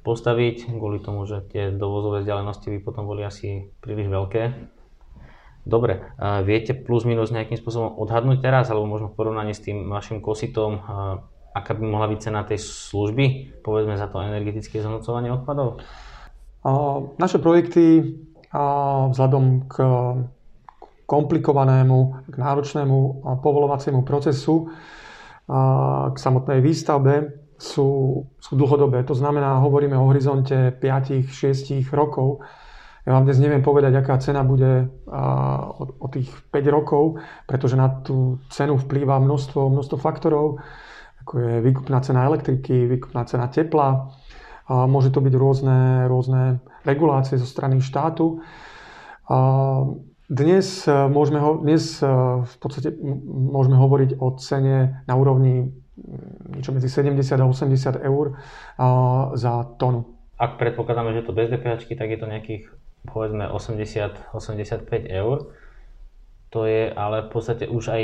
postaviť, 0.03 0.71
kvôli 0.75 1.03
tomu, 1.03 1.27
že 1.27 1.43
tie 1.47 1.71
dovozové 1.71 2.23
vzdialenosti 2.23 2.67
by 2.67 2.79
potom 2.83 3.07
boli 3.07 3.23
asi 3.23 3.71
príliš 3.79 4.11
veľké. 4.11 4.41
Dobre, 5.61 6.09
viete 6.41 6.73
plus 6.73 7.05
minus 7.05 7.29
nejakým 7.29 7.53
spôsobom 7.53 8.01
odhadnúť 8.01 8.41
teraz, 8.41 8.73
alebo 8.73 8.89
možno 8.89 9.13
v 9.13 9.17
porovnaní 9.19 9.53
s 9.53 9.61
tým 9.61 9.93
vašim 9.93 10.17
kositom, 10.17 10.81
aká 11.51 11.75
by 11.75 11.83
mohla 11.83 12.07
byť 12.11 12.19
cena 12.19 12.47
tej 12.47 12.59
služby, 12.63 13.59
povedzme 13.59 13.99
za 13.99 14.07
to 14.07 14.23
energetické 14.23 14.79
zhodnocovanie 14.79 15.31
odpadov? 15.31 15.83
Naše 17.17 17.41
projekty 17.41 18.15
vzhľadom 19.11 19.67
k 19.67 19.75
komplikovanému, 21.07 22.29
k 22.31 22.35
náročnému 22.39 22.97
povolovaciemu 23.43 24.05
procesu, 24.07 24.71
k 26.11 26.15
samotnej 26.15 26.63
výstavbe 26.63 27.41
sú, 27.59 28.21
sú 28.39 28.51
dlhodobé. 28.55 29.03
To 29.03 29.13
znamená, 29.13 29.59
hovoríme 29.59 29.93
o 29.99 30.07
horizonte 30.07 30.71
5-6 30.79 31.83
rokov. 31.91 32.41
Ja 33.01 33.17
vám 33.17 33.25
dnes 33.25 33.41
neviem 33.41 33.65
povedať, 33.65 33.97
aká 33.97 34.21
cena 34.21 34.45
bude 34.45 34.87
o, 35.09 36.07
tých 36.07 36.29
5 36.53 36.69
rokov, 36.69 37.17
pretože 37.49 37.73
na 37.73 37.89
tú 38.05 38.37
cenu 38.53 38.77
vplýva 38.77 39.17
množstvo, 39.17 39.73
množstvo 39.73 39.97
faktorov 39.97 40.61
ako 41.21 41.33
je 41.39 41.53
výkupná 41.61 42.01
cena 42.01 42.25
elektriky, 42.25 42.89
výkupná 42.89 43.25
cena 43.25 43.47
tepla. 43.47 44.09
A 44.71 44.87
môže 44.87 45.11
to 45.13 45.19
byť 45.19 45.33
rôzne, 45.35 46.07
rôzne 46.07 46.63
regulácie 46.87 47.37
zo 47.37 47.45
strany 47.45 47.81
štátu. 47.81 48.41
Dnes, 50.31 50.87
e, 50.87 50.91
môžeme, 51.11 51.43
ho, 51.43 51.59
dnes 51.59 51.99
e, 51.99 52.07
v 52.39 52.55
podstate 52.55 52.95
môžeme 53.27 53.75
hovoriť 53.75 54.15
o 54.15 54.31
cene 54.39 55.03
na 55.03 55.13
úrovni 55.19 55.75
niečo 56.55 56.71
medzi 56.71 56.87
70 56.87 57.19
a 57.35 57.45
80 57.45 57.99
eur 57.99 58.39
za 59.35 59.53
tonu. 59.75 60.07
Ak 60.39 60.57
predpokladáme, 60.57 61.13
že 61.13 61.27
to 61.27 61.35
bez 61.35 61.51
DPH, 61.51 61.85
tak 61.85 62.09
je 62.09 62.17
to 62.17 62.25
nejakých 62.25 62.63
povedzme 63.05 63.45
80-85 63.49 64.87
eur. 65.09 65.37
To 66.51 66.59
je 66.65 66.89
ale 66.91 67.27
v 67.27 67.29
podstate 67.29 67.65
už 67.69 67.83
aj 67.91 68.03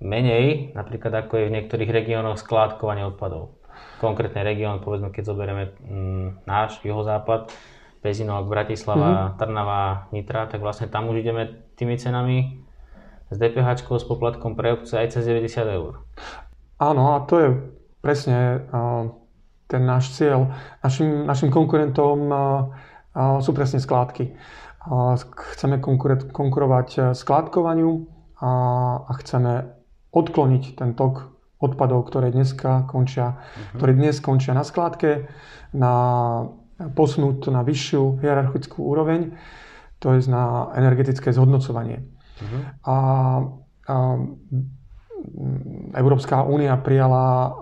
menej, 0.00 0.72
napríklad 0.72 1.12
ako 1.12 1.36
je 1.36 1.48
v 1.48 1.54
niektorých 1.60 1.90
regiónoch 1.92 2.40
skládkovanie 2.40 3.04
odpadov. 3.04 3.60
Konkrétny 4.00 4.40
región, 4.40 4.80
povedzme, 4.80 5.12
keď 5.12 5.22
zoberieme 5.28 5.64
mm, 5.76 6.48
náš 6.48 6.80
juhozápad, 6.80 7.52
Pezinok, 8.00 8.48
Bratislava, 8.48 9.12
mm-hmm. 9.12 9.36
Trnava, 9.36 10.08
Nitra, 10.08 10.48
tak 10.48 10.64
vlastne 10.64 10.88
tam 10.88 11.12
už 11.12 11.20
ideme 11.20 11.68
tými 11.76 12.00
cenami 12.00 12.64
s 13.28 13.36
DPH, 13.36 13.76
s 13.76 14.04
poplatkom 14.08 14.56
pre 14.56 14.72
obce 14.72 14.96
aj 14.96 15.20
cez 15.20 15.28
90 15.28 15.68
eur. 15.68 16.00
Áno, 16.80 17.12
a 17.12 17.20
to 17.28 17.34
je 17.36 17.48
presne 18.00 18.64
uh, 18.72 19.04
ten 19.68 19.84
náš 19.84 20.16
cieľ. 20.16 20.48
Našim, 20.80 21.28
našim 21.28 21.52
konkurentom 21.52 22.18
uh, 22.32 22.40
uh, 23.12 23.38
sú 23.44 23.52
presne 23.52 23.84
skládky. 23.84 24.32
Chceme 25.60 25.76
konkurovať 26.32 27.12
skládkovaniu 27.12 28.08
a, 28.40 28.50
a 29.04 29.12
chceme 29.20 29.79
odkloniť 30.10 30.78
ten 30.78 30.94
tok 30.98 31.30
odpadov, 31.60 32.08
ktoré 32.08 32.32
dneska 32.32 32.88
končia, 32.88 33.36
uh-huh. 33.36 33.76
ktoré 33.78 33.92
dnes 33.92 34.16
končia 34.18 34.56
na 34.56 34.64
skládke, 34.64 35.28
na 35.76 35.92
posunúť 36.80 37.52
na 37.52 37.60
vyššiu 37.60 38.24
hierarchickú 38.24 38.80
úroveň, 38.80 39.36
to 40.00 40.16
je 40.16 40.32
na 40.32 40.72
energetické 40.80 41.28
zhodnocovanie. 41.36 42.00
Uh-huh. 42.00 42.60
A, 42.88 42.96
a 43.92 43.96
Európska 45.92 46.48
únia 46.48 46.80
prijala, 46.80 47.60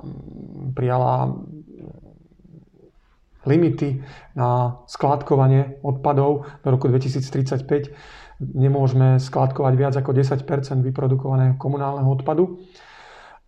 prijala 0.78 1.34
limity 3.42 3.98
na 4.38 4.78
skládkovanie 4.86 5.82
odpadov 5.82 6.46
do 6.62 6.68
roku 6.70 6.86
2035 6.86 7.90
nemôžeme 8.40 9.18
skladkovať 9.18 9.74
viac 9.74 9.94
ako 9.98 10.14
10% 10.14 10.46
vyprodukovaného 10.86 11.58
komunálneho 11.58 12.08
odpadu. 12.08 12.62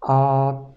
A 0.02 0.16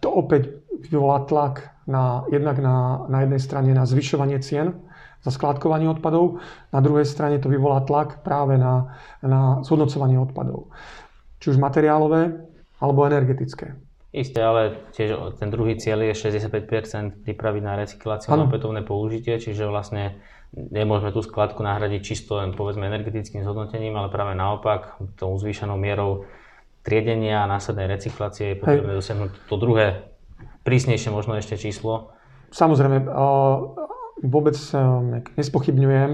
to 0.04 0.12
opäť 0.12 0.62
vyvolá 0.90 1.24
tlak 1.26 1.74
na, 1.88 2.28
jednak 2.30 2.60
na, 2.60 3.08
na 3.08 3.24
jednej 3.26 3.42
strane 3.42 3.72
na 3.72 3.88
zvyšovanie 3.88 4.40
cien 4.44 4.76
za 5.24 5.32
skladkovanie 5.32 5.88
odpadov, 5.88 6.44
na 6.76 6.84
druhej 6.84 7.08
strane 7.08 7.40
to 7.40 7.48
vyvolá 7.48 7.88
tlak 7.88 8.28
práve 8.28 8.60
na, 8.60 9.00
na 9.24 9.64
zhodnocovanie 9.64 10.20
odpadov. 10.20 10.68
Či 11.40 11.56
už 11.56 11.58
materiálové, 11.64 12.44
alebo 12.84 13.08
energetické. 13.08 13.80
Isté, 14.14 14.44
ale 14.44 14.78
tiež 14.94 15.40
ten 15.42 15.50
druhý 15.50 15.80
cieľ 15.80 16.06
je 16.12 16.30
65% 16.30 17.26
pripraviť 17.26 17.64
na 17.64 17.74
recykláciu 17.80 18.30
a 18.30 18.46
opätovné 18.46 18.86
použitie, 18.86 19.40
čiže 19.40 19.66
vlastne 19.66 20.20
nemôžeme 20.54 21.10
tú 21.10 21.26
skladku 21.26 21.66
nahradiť 21.66 22.02
čisto 22.06 22.38
len 22.38 22.54
povedzme 22.54 22.86
energetickým 22.86 23.42
zhodnotením, 23.42 23.98
ale 23.98 24.14
práve 24.14 24.38
naopak 24.38 25.02
tou 25.18 25.34
zvýšenou 25.38 25.78
mierou 25.82 26.30
triedenia 26.86 27.42
a 27.42 27.50
následnej 27.50 27.90
recyklácie 27.90 28.54
je 28.54 28.60
potrebné 28.62 28.94
dosiahnuť 28.94 29.32
to 29.50 29.56
druhé, 29.58 30.14
prísnejšie 30.62 31.10
možno 31.10 31.40
ešte 31.40 31.58
číslo. 31.58 32.14
Samozrejme, 32.54 33.10
vôbec 34.22 34.56
nespochybňujem 35.34 36.12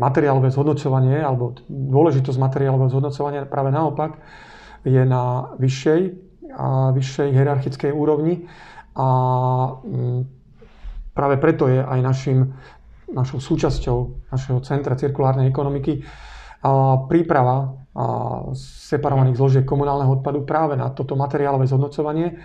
materiálové 0.00 0.48
zhodnocovanie 0.50 1.20
alebo 1.20 1.54
dôležitosť 1.68 2.38
materiálového 2.40 2.90
zhodnocovania 2.90 3.46
práve 3.46 3.70
naopak 3.70 4.18
je 4.86 5.02
na 5.04 5.54
vyššej, 5.60 6.00
a 6.56 6.94
vyššej 6.96 7.28
hierarchickej 7.36 7.92
úrovni 7.92 8.48
a 8.96 9.08
Práve 11.16 11.40
preto 11.40 11.64
je 11.72 11.80
aj 11.80 12.00
našim, 12.04 12.52
našou 13.08 13.40
súčasťou 13.40 14.28
našeho 14.28 14.60
centra 14.60 14.92
cirkulárnej 15.00 15.48
ekonomiky 15.48 16.04
príprava 17.08 17.72
separovaných 18.52 19.40
zložiek 19.40 19.64
komunálneho 19.64 20.20
odpadu 20.20 20.44
práve 20.44 20.76
na 20.76 20.92
toto 20.92 21.16
materiálové 21.16 21.64
zhodnocovanie, 21.64 22.36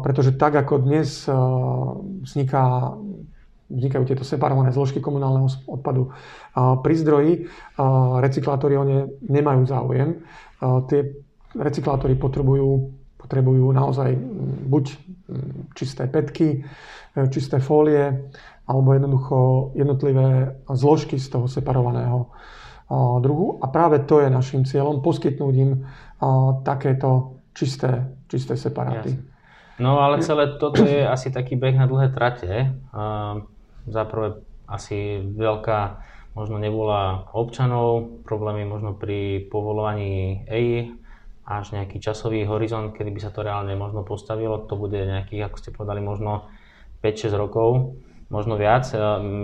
pretože 0.00 0.40
tak 0.40 0.56
ako 0.56 0.88
dnes 0.88 1.28
vzniká 2.24 2.96
vznikajú 3.68 4.04
tieto 4.08 4.24
separované 4.24 4.72
zložky 4.72 4.96
komunálneho 4.96 5.44
odpadu. 5.68 6.08
Pri 6.56 6.94
zdroji 6.96 7.32
recyklátory 8.24 8.80
o 8.80 8.84
ne 8.88 9.12
nemajú 9.28 9.68
záujem. 9.68 10.24
Tie 10.88 11.00
recyklátory 11.52 12.16
potrebujú, 12.16 12.96
potrebujú 13.28 13.76
naozaj 13.76 14.16
buď 14.72 14.84
čisté 15.76 16.08
petky, 16.08 16.64
e, 17.12 17.28
čisté 17.28 17.60
fólie, 17.60 18.32
alebo 18.64 18.96
jednoducho 18.96 19.36
jednotlivé 19.76 20.56
zložky 20.72 21.20
z 21.20 21.28
toho 21.28 21.44
separovaného 21.48 22.32
druhu. 23.20 23.60
A 23.60 23.68
práve 23.68 24.00
to 24.04 24.20
je 24.24 24.32
našim 24.32 24.64
cieľom, 24.64 25.04
poskytnúť 25.04 25.54
im 25.56 25.84
takéto 26.64 27.40
čisté, 27.52 28.08
čisté 28.28 28.56
separáty. 28.56 29.12
Jasne. 29.12 29.28
No 29.78 30.02
ale 30.02 30.24
celé 30.24 30.58
toto 30.58 30.82
je 30.82 31.06
asi 31.06 31.30
taký 31.30 31.54
beh 31.54 31.76
na 31.78 31.86
dlhé 31.86 32.10
trate. 32.10 32.74
Zaprvé 33.86 34.42
asi 34.66 35.22
veľká 35.22 36.02
možno 36.34 36.58
nebola 36.58 37.30
občanov, 37.32 38.20
problémy 38.26 38.66
možno 38.66 38.94
pri 38.94 39.48
povolovaní 39.48 40.44
EI, 40.50 40.92
až 41.48 41.72
nejaký 41.72 41.96
časový 41.96 42.44
horizont, 42.44 42.92
kedy 42.92 43.08
by 43.08 43.20
sa 43.24 43.32
to 43.32 43.40
reálne 43.40 43.72
možno 43.72 44.04
postavilo. 44.04 44.68
To 44.68 44.76
bude 44.76 45.00
nejakých, 45.00 45.48
ako 45.48 45.56
ste 45.56 45.72
povedali, 45.72 46.04
možno 46.04 46.52
5-6 47.00 47.32
rokov, 47.40 47.96
možno 48.28 48.60
viac. 48.60 48.84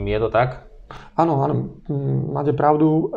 Je 0.05 0.19
to 0.21 0.29
tak? 0.29 0.69
Áno, 1.17 1.41
áno, 1.41 1.81
máte 2.29 2.53
pravdu. 2.53 3.09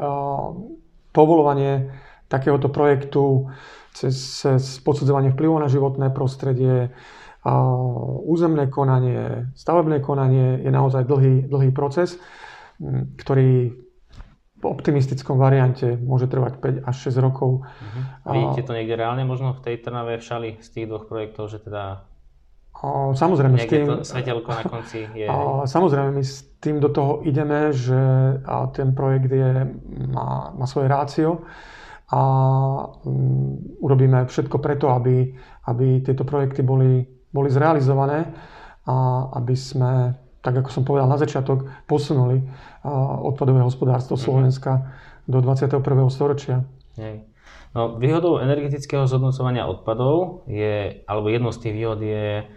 Povolovanie 1.12 1.91
takéhoto 2.32 2.72
projektu 2.72 3.51
cez, 3.91 4.15
cez 4.39 4.79
posudzovanie 4.79 5.36
vplyvu 5.36 5.60
na 5.60 5.67
životné 5.67 6.08
prostredie, 6.15 6.96
územné 8.24 8.72
konanie, 8.72 9.51
stavebné 9.56 10.00
konanie 10.00 10.63
je 10.63 10.72
naozaj 10.72 11.03
dlhý, 11.08 11.48
dlhý 11.48 11.72
proces, 11.75 12.20
ktorý 13.20 13.72
v 14.57 14.63
optimistickom 14.65 15.37
variante 15.37 15.97
môže 16.01 16.25
trvať 16.25 16.57
5 16.83 16.89
až 16.89 16.95
6 17.13 17.21
rokov. 17.21 17.61
Uh-huh. 17.61 18.33
Vidíte 18.33 18.65
to 18.65 18.73
niekde 18.73 18.97
reálne 18.97 19.21
možno 19.21 19.53
v 19.53 19.61
tej 19.61 19.75
Trnave 19.85 20.17
v 20.17 20.23
Šali 20.25 20.49
z 20.57 20.67
tých 20.73 20.85
dvoch 20.89 21.05
projektov, 21.05 21.53
že 21.53 21.61
teda 21.61 22.01
o, 22.81 23.13
samozrejme, 23.13 23.57
s 23.57 23.69
tým, 23.69 23.85
to 23.85 24.05
svetelko 24.05 24.49
na 24.49 24.63
konci 24.65 25.05
je... 25.13 25.29
O, 25.33 25.65
samozrejme, 25.69 26.09
my 26.17 26.23
s 26.25 26.41
tým 26.57 26.81
do 26.81 26.89
toho 26.89 27.21
ideme, 27.21 27.69
že 27.69 27.97
ten 28.73 28.97
projekt 28.97 29.29
je, 29.29 29.65
má, 30.09 30.53
má 30.57 30.65
svoje 30.65 30.89
rácio 30.89 31.45
a 32.07 32.21
um, 33.03 33.59
urobíme 33.83 34.25
všetko 34.25 34.57
preto, 34.63 34.89
aby, 34.89 35.37
aby 35.67 36.01
tieto 36.01 36.23
projekty 36.23 36.63
boli, 36.63 37.03
boli 37.29 37.49
zrealizované 37.51 38.31
a 38.87 39.27
aby 39.35 39.53
sme, 39.53 40.15
tak 40.48 40.63
ako 40.63 40.72
som 40.72 40.88
povedal 40.88 41.12
na 41.12 41.20
začiatok, 41.20 41.68
posunuli 41.92 42.39
uh, 42.39 42.88
odpadové 43.27 43.60
hospodárstvo 43.60 44.16
mm-hmm. 44.16 44.32
Slovenska 44.32 44.72
do 45.27 45.44
21. 45.44 45.84
storočia. 46.08 46.63
Hej. 46.96 47.27
No, 47.75 48.00
výhodou 48.00 48.39
energetického 48.39 49.04
zhodnocovania 49.12 49.68
odpadov 49.68 50.48
je, 50.48 51.04
alebo 51.04 51.27
jednou 51.27 51.51
z 51.51 51.68
tých 51.68 51.74
výhod 51.75 52.00
je 52.00 52.48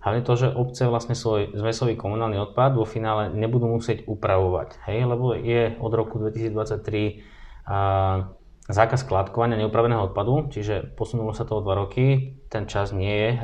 hlavne 0.00 0.24
to, 0.24 0.32
že 0.40 0.56
obce 0.56 0.88
vlastne 0.88 1.12
svoj 1.12 1.52
zmesový 1.52 2.00
komunálny 2.00 2.40
odpad 2.40 2.80
vo 2.80 2.88
finále 2.88 3.28
nebudú 3.28 3.68
musieť 3.68 4.08
upravovať, 4.08 4.80
hej, 4.88 5.04
lebo 5.04 5.36
je 5.36 5.76
od 5.76 5.92
roku 5.92 6.16
2023 6.16 7.24
a, 7.68 8.32
zákaz 8.64 9.04
skladkovania 9.04 9.60
neupraveného 9.60 10.08
odpadu, 10.12 10.48
čiže 10.48 10.96
posunulo 10.96 11.36
sa 11.36 11.44
to 11.44 11.60
o 11.60 11.64
2 11.64 11.82
roky, 11.84 12.36
ten 12.48 12.64
čas 12.64 12.96
nie 12.96 13.12
je 13.12 13.30
e, 13.36 13.38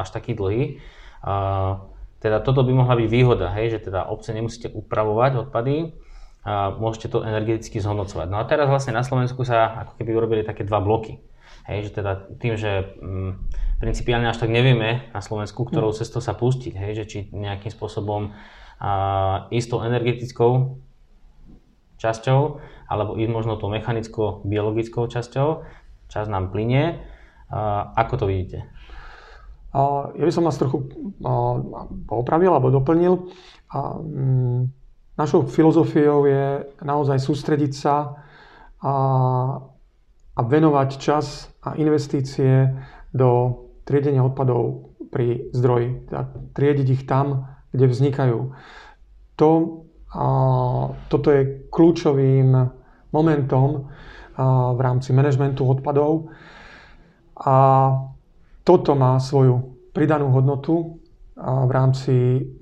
až 0.00 0.08
taký 0.08 0.32
dlhý. 0.32 0.80
Teda 2.22 2.38
toto 2.38 2.62
by 2.62 2.70
mohla 2.70 2.94
byť 2.94 3.08
výhoda, 3.10 3.50
hej, 3.58 3.74
že 3.74 3.90
teda 3.90 4.06
obce 4.06 4.30
nemusíte 4.30 4.70
upravovať 4.70 5.50
odpady, 5.50 5.98
a 6.42 6.74
môžete 6.74 7.10
to 7.10 7.22
energeticky 7.22 7.78
zhodnocovať. 7.78 8.26
No 8.30 8.38
a 8.38 8.46
teraz 8.46 8.66
vlastne 8.66 8.94
na 8.94 9.06
Slovensku 9.06 9.46
sa 9.46 9.86
ako 9.86 9.98
keby 9.98 10.10
urobili 10.14 10.42
také 10.42 10.66
dva 10.66 10.82
bloky. 10.82 11.22
Hej, 11.66 11.90
že 11.90 12.02
teda 12.02 12.12
tým, 12.42 12.58
že 12.58 12.98
m, 12.98 13.06
mm, 13.06 13.32
principiálne 13.78 14.26
až 14.26 14.42
tak 14.42 14.50
nevieme 14.50 15.06
na 15.14 15.22
Slovensku, 15.22 15.62
ktorou 15.62 15.94
cestou 15.94 16.18
sa 16.18 16.34
pustiť, 16.34 16.74
hej, 16.74 16.92
že 16.98 17.04
či 17.06 17.18
nejakým 17.30 17.70
spôsobom 17.70 18.34
a, 18.82 19.46
istou 19.54 19.86
energetickou 19.86 20.82
časťou 22.02 22.40
alebo 22.90 23.14
ísť 23.14 23.30
možno 23.30 23.54
tou 23.54 23.70
mechanicko-biologickou 23.70 25.06
časťou. 25.06 25.62
Čas 26.10 26.26
nám 26.26 26.50
plinie. 26.50 27.00
Ako 27.96 28.20
to 28.20 28.28
vidíte? 28.28 28.68
Ja 29.72 30.24
by 30.24 30.32
som 30.32 30.44
vás 30.44 30.60
trochu 30.60 30.84
poopravil 32.04 32.52
alebo 32.52 32.68
doplnil. 32.68 33.32
Mm, 33.72 34.68
našou 35.16 35.48
filozofiou 35.48 36.28
je 36.28 36.68
naozaj 36.84 37.16
sústrediť 37.16 37.72
sa 37.72 38.20
a, 38.84 38.92
venovať 40.36 40.90
čas 41.00 41.48
a 41.64 41.72
investície 41.80 42.68
do 43.16 43.60
triedenia 43.88 44.20
odpadov 44.20 44.92
pri 45.08 45.48
zdroji. 45.56 46.08
Teda 46.08 46.28
triediť 46.52 46.88
ich 46.92 47.04
tam, 47.08 47.48
kde 47.72 47.88
vznikajú. 47.88 48.38
To, 49.40 49.50
toto 51.08 51.28
je 51.32 51.68
kľúčovým 51.72 52.48
momentom 53.12 53.88
v 54.76 54.80
rámci 54.80 55.12
manažmentu 55.12 55.64
odpadov. 55.68 56.32
A 57.40 57.56
toto 58.62 58.94
má 58.94 59.18
svoju 59.18 59.78
pridanú 59.92 60.30
hodnotu 60.32 61.02
v 61.42 61.70
rámci 61.70 62.12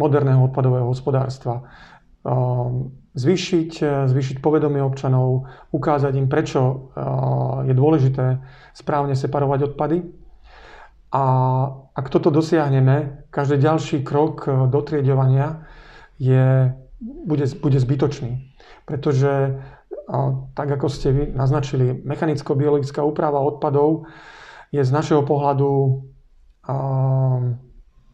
moderného 0.01 0.49
odpadového 0.49 0.89
hospodárstva. 0.89 1.63
Zvýšiť, 3.11 3.73
zvýšiť 4.07 4.37
povedomie 4.39 4.81
občanov, 4.81 5.51
ukázať 5.75 6.13
im, 6.17 6.31
prečo 6.31 6.93
je 7.67 7.75
dôležité 7.75 8.41
správne 8.73 9.19
separovať 9.19 9.75
odpady. 9.75 9.99
A 11.11 11.25
ak 11.91 12.07
toto 12.07 12.31
dosiahneme, 12.31 13.27
každý 13.35 13.59
ďalší 13.59 14.07
krok 14.07 14.47
dotriedovania 14.71 15.67
je, 16.23 16.71
bude, 17.03 17.47
bude 17.59 17.79
zbytočný. 17.83 18.55
Pretože 18.87 19.59
tak 20.55 20.69
ako 20.71 20.87
ste 20.87 21.09
vy 21.11 21.23
naznačili, 21.35 22.03
mechanicko-biologická 22.07 23.03
úprava 23.03 23.43
odpadov 23.43 24.07
je 24.71 24.83
z 24.83 24.91
našeho 24.91 25.27
pohľadu 25.27 26.03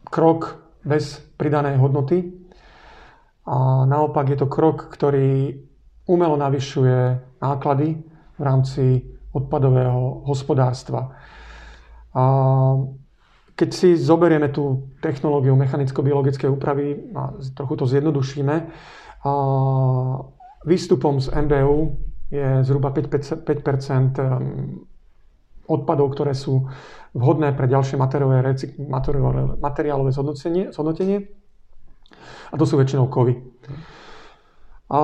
krok 0.09 0.39
bez 0.81 1.21
pridanej 1.37 1.77
hodnoty. 1.77 2.33
A 3.47 3.87
naopak 3.87 4.27
je 4.33 4.37
to 4.37 4.51
krok, 4.51 4.91
ktorý 4.91 5.55
umelo 6.09 6.35
navyšuje 6.35 7.21
náklady 7.39 8.01
v 8.35 8.41
rámci 8.41 9.07
odpadového 9.31 10.25
hospodárstva. 10.27 11.15
A 12.11 12.23
keď 13.57 13.69
si 13.73 13.89
zoberieme 13.97 14.49
tú 14.49 14.93
technológiu 15.01 15.55
mechanicko-biologickej 15.57 16.49
úpravy 16.49 17.13
a 17.13 17.33
trochu 17.55 17.73
to 17.77 17.85
zjednodušíme, 17.85 18.55
a 19.25 19.31
Výstupom 20.67 21.21
z 21.21 21.31
MBU 21.31 21.97
je 22.31 22.63
zhruba 22.63 22.91
5, 22.91 23.07
5 23.47 23.63
odpadov, 25.67 26.15
ktoré 26.15 26.31
sú 26.31 26.67
vhodné 27.13 27.51
pre 27.53 27.67
ďalšie 27.67 27.99
materiálové, 27.99 28.55
materiálové, 28.87 29.41
materiálové 29.59 30.11
zhodnotenie, 30.15 30.71
zhodnotenie. 30.71 31.27
A 32.51 32.55
to 32.55 32.63
sú 32.63 32.79
väčšinou 32.79 33.11
kovy. 33.11 33.35
A 34.87 34.99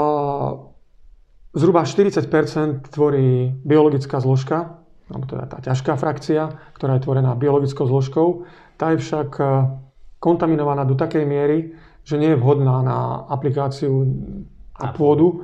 zhruba 1.51 1.83
40% 1.83 2.87
tvorí 2.87 3.51
biologická 3.67 4.23
zložka, 4.23 4.79
alebo 5.11 5.25
teda 5.27 5.45
tá 5.51 5.57
ťažká 5.59 5.99
frakcia, 5.99 6.55
ktorá 6.73 6.97
je 6.97 7.03
tvorená 7.03 7.35
biologickou 7.35 7.85
zložkou. 7.85 8.47
Tá 8.79 8.95
je 8.95 9.03
však 9.03 9.29
e, 9.37 9.43
kontaminovaná 10.17 10.87
do 10.87 10.95
takej 10.95 11.27
miery, 11.27 11.75
že 12.07 12.15
nie 12.15 12.33
je 12.33 12.39
vhodná 12.39 12.79
na 12.81 13.27
aplikáciu 13.27 14.07
a 14.79 14.95
pôdu. 14.95 15.43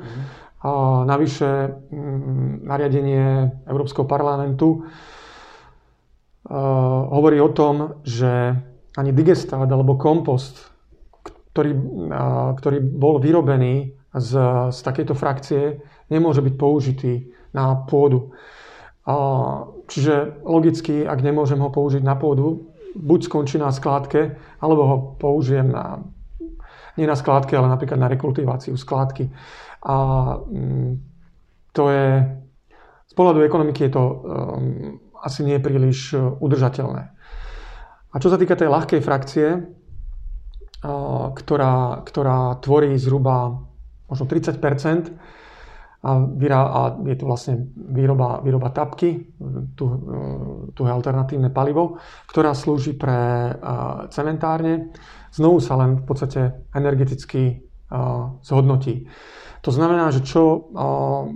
A 0.60 1.04
navyše 1.08 1.48
mm, 1.92 2.68
nariadenie 2.68 3.48
Európskeho 3.64 4.04
parlamentu 4.04 4.68
e, 4.76 4.80
hovorí 7.10 7.40
o 7.40 7.54
tom, 7.56 8.04
že 8.04 8.60
ani 8.98 9.16
digestát 9.16 9.64
alebo 9.64 9.96
kompost, 9.96 10.68
ktorý, 11.54 11.72
ktorý 12.60 12.78
bol 12.84 13.24
vyrobený 13.24 13.96
z, 14.12 14.32
z 14.74 14.80
takejto 14.80 15.14
frakcie, 15.16 15.80
nemôže 16.10 16.42
byť 16.42 16.56
použitý 16.58 17.14
na 17.54 17.76
pôdu. 17.86 18.34
Čiže 19.90 20.46
logicky, 20.46 21.02
ak 21.02 21.26
nemôžem 21.26 21.58
ho 21.58 21.74
použiť 21.74 22.06
na 22.06 22.14
pôdu, 22.14 22.70
buď 22.94 23.20
skončí 23.26 23.58
na 23.58 23.74
skládke, 23.74 24.38
alebo 24.62 24.82
ho 24.86 24.98
použijem 25.18 25.74
na 25.74 26.06
nie 27.00 27.08
na 27.08 27.16
skládke, 27.16 27.56
ale 27.56 27.72
napríklad 27.72 27.96
na 27.96 28.12
rekultiváciu 28.12 28.76
skládky. 28.76 29.32
A 29.88 29.96
mm, 30.44 30.92
to 31.72 31.84
je, 31.88 32.08
z 33.08 33.14
pohľadu 33.16 33.48
ekonomiky 33.48 33.88
je 33.88 33.92
to 33.96 34.04
um, 34.04 34.20
asi 35.24 35.48
nie 35.48 35.64
príliš 35.64 36.14
uh, 36.14 36.36
udržateľné. 36.44 37.04
A 38.10 38.16
čo 38.18 38.28
sa 38.28 38.36
týka 38.36 38.60
tej 38.60 38.68
ľahkej 38.74 39.02
frakcie, 39.06 39.48
ktorá, 41.36 42.02
ktorá 42.08 42.56
tvorí 42.64 42.96
zhruba 42.96 43.60
možno 44.08 44.26
30 44.26 44.58
a, 46.00 46.16
vyrá, 46.24 46.60
a 46.64 46.82
je 47.04 47.16
to 47.20 47.28
vlastne 47.28 47.76
výroba, 47.76 48.40
výroba 48.40 48.72
tapky, 48.72 49.28
tu, 49.76 49.84
tu 50.72 50.82
je 50.88 50.92
alternatívne 50.92 51.52
palivo, 51.52 52.00
ktorá 52.32 52.56
slúži 52.56 52.96
pre 52.96 53.52
cementárne. 54.08 54.96
Znovu 55.32 55.62
sa 55.62 55.78
len 55.78 56.02
v 56.02 56.06
podstate 56.06 56.66
energeticky 56.74 57.66
zhodnotí. 58.46 59.10
To 59.66 59.72
znamená, 59.74 60.14
že 60.14 60.24
čo, 60.24 60.72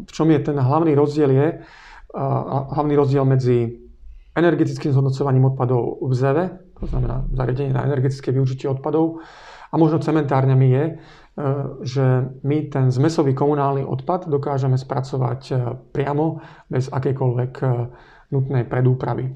v 0.06 0.12
čom 0.12 0.28
je 0.32 0.40
ten 0.40 0.56
hlavný 0.56 0.94
rozdiel 0.96 1.32
je, 1.34 1.48
hlavný 2.74 2.94
rozdiel 2.94 3.26
medzi 3.26 3.84
energetickým 4.38 4.94
zhodnocovaním 4.94 5.54
odpadov 5.54 6.02
v 6.02 6.14
ZEVE, 6.14 6.46
to 6.78 6.86
znamená 6.90 7.26
zariadenie 7.34 7.74
na 7.74 7.86
energetické 7.86 8.30
využitie 8.34 8.70
odpadov, 8.70 9.22
a 9.74 9.78
možno 9.82 9.98
cementárňami 9.98 10.68
je, 10.70 10.86
že 11.82 12.06
my 12.46 12.58
ten 12.70 12.94
zmesový 12.94 13.34
komunálny 13.34 13.82
odpad 13.82 14.30
dokážeme 14.30 14.78
spracovať 14.78 15.42
priamo 15.90 16.46
bez 16.70 16.94
akejkoľvek 16.94 17.54
nutnej 18.30 18.70
predúpravy. 18.70 19.34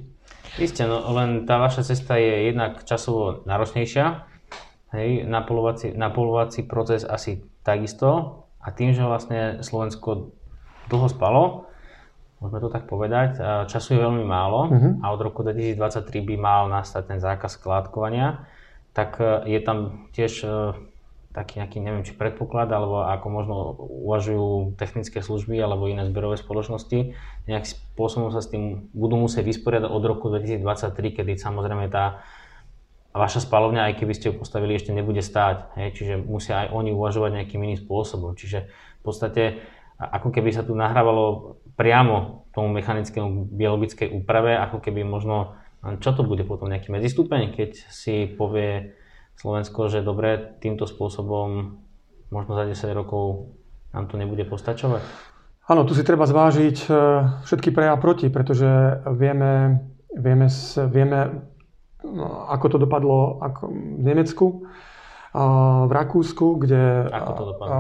Isté, 0.62 0.86
no 0.86 1.02
len 1.17 1.50
tá 1.50 1.58
vaša 1.58 1.82
cesta 1.82 2.22
je 2.22 2.54
jednak 2.54 2.86
časovo 2.86 3.41
náročnejšia, 3.50 4.37
hej, 4.93 5.28
napolovací, 5.28 5.91
napolovací 5.95 6.63
proces 6.63 7.04
asi 7.04 7.43
takisto 7.63 8.43
a 8.62 8.71
tým, 8.71 8.95
že 8.95 9.04
vlastne 9.04 9.63
Slovensko 9.63 10.32
dlho 10.88 11.08
spalo, 11.12 11.67
môžeme 12.39 12.60
to 12.63 12.69
tak 12.71 12.86
povedať, 12.86 13.41
času 13.67 13.97
je 13.97 14.04
veľmi 14.04 14.23
málo 14.23 14.69
uh-huh. 14.69 14.91
a 15.04 15.06
od 15.12 15.19
roku 15.19 15.41
2023 15.43 16.04
by 16.21 16.36
mal 16.38 16.62
nastať 16.69 17.04
ten 17.15 17.19
zákaz 17.19 17.60
skládkovania, 17.60 18.47
tak 18.95 19.19
je 19.45 19.60
tam 19.62 20.10
tiež 20.13 20.45
taký 21.38 21.62
nejaký, 21.62 21.78
neviem, 21.86 22.02
či 22.02 22.17
predpoklad, 22.17 22.65
alebo 22.73 23.06
ako 23.06 23.28
možno 23.30 23.56
uvažujú 23.78 24.73
technické 24.73 25.21
služby 25.21 25.62
alebo 25.62 25.86
iné 25.86 26.02
zberové 26.10 26.34
spoločnosti, 26.34 27.13
nejakým 27.45 27.69
spôsobom 27.93 28.34
sa 28.34 28.41
s 28.41 28.50
tým 28.50 28.89
budú 28.97 29.21
musieť 29.21 29.45
vysporiadať 29.45 29.86
od 29.86 30.02
roku 30.02 30.34
2023, 30.34 31.13
kedy 31.21 31.38
samozrejme 31.38 31.93
tá 31.93 32.26
vaša 33.17 33.43
spalovňa, 33.43 33.91
aj 33.91 33.97
keby 33.99 34.13
ste 34.13 34.30
ju 34.32 34.39
postavili, 34.39 34.77
ešte 34.77 34.93
nebude 34.93 35.19
stáť. 35.19 35.75
Hej? 35.75 35.89
Čiže 35.97 36.13
musia 36.21 36.65
aj 36.65 36.67
oni 36.71 36.93
uvažovať 36.93 37.32
nejakým 37.41 37.62
iným 37.62 37.80
spôsobom. 37.82 38.38
Čiže 38.38 38.69
v 38.69 39.01
podstate 39.03 39.43
ako 39.97 40.30
keby 40.30 40.53
sa 40.53 40.62
tu 40.62 40.77
nahrávalo 40.77 41.58
priamo 41.73 42.49
tomu 42.53 42.73
mechanickému 42.73 43.53
biologickej 43.53 44.13
úprave, 44.13 44.58
ako 44.58 44.82
keby 44.82 45.01
možno, 45.06 45.58
čo 46.01 46.13
to 46.13 46.21
bude 46.25 46.45
potom 46.45 46.69
nejaký 46.69 46.93
medzistupeň, 46.93 47.53
keď 47.53 47.71
si 47.89 48.30
povie 48.30 48.97
Slovensko, 49.38 49.89
že 49.89 50.06
dobre, 50.06 50.58
týmto 50.62 50.89
spôsobom 50.89 51.77
možno 52.34 52.51
za 52.58 52.65
10 52.65 52.97
rokov 52.97 53.53
nám 53.93 54.10
to 54.10 54.17
nebude 54.17 54.45
postačovať? 54.49 55.01
Áno, 55.67 55.84
tu 55.84 55.93
si 55.93 56.01
treba 56.01 56.23
zvážiť 56.23 56.77
e, 56.88 56.89
všetky 57.43 57.75
pre 57.75 57.91
a 57.91 57.99
proti, 57.99 58.32
pretože 58.32 59.03
vieme, 59.12 59.84
vieme, 60.15 60.47
vieme 60.88 61.19
ako 62.48 62.65
to 62.72 62.78
dopadlo 62.78 63.41
ako 63.43 63.72
v 63.74 64.04
Nemecku, 64.04 64.46
v 65.88 65.91
Rakúsku, 65.91 66.58
kde, 66.58 67.12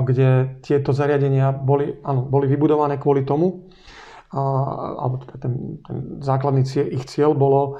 kde 0.05 0.29
tieto 0.61 0.93
zariadenia 0.93 1.55
boli, 1.55 1.95
áno, 2.05 2.27
boli 2.27 2.45
vybudované 2.45 2.99
kvôli 3.01 3.25
tomu, 3.25 3.65
alebo 4.27 5.23
teda 5.23 5.35
ten, 5.39 5.79
ten 5.87 5.97
základný 6.19 6.67
cieľ, 6.67 6.85
ich 6.91 7.07
cieľ 7.07 7.31
bolo 7.31 7.79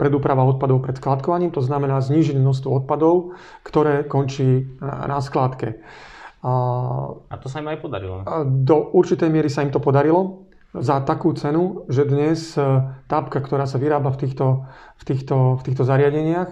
predúprava 0.00 0.42
odpadov 0.48 0.80
pred 0.80 0.96
skladkovaním, 0.96 1.52
to 1.52 1.60
znamená 1.60 2.00
znížiť 2.00 2.40
množstvo 2.40 2.84
odpadov, 2.84 3.36
ktoré 3.60 4.08
končí 4.08 4.64
na 4.80 5.20
skladke. 5.20 5.84
A 6.46 7.34
to 7.42 7.52
sa 7.52 7.60
im 7.60 7.68
aj 7.68 7.82
podarilo? 7.84 8.24
Do 8.46 8.94
určitej 8.96 9.28
miery 9.28 9.52
sa 9.52 9.66
im 9.66 9.74
to 9.74 9.82
podarilo 9.82 10.45
za 10.80 11.00
takú 11.02 11.32
cenu, 11.32 11.84
že 11.88 12.04
dnes 12.04 12.54
e, 12.54 12.62
tápka, 13.06 13.40
ktorá 13.40 13.64
sa 13.64 13.76
vyrába 13.76 14.12
v 14.12 14.26
týchto, 14.26 14.66
v 14.96 15.02
týchto, 15.04 15.36
v 15.58 15.62
týchto 15.62 15.84
zariadeniach, 15.84 16.50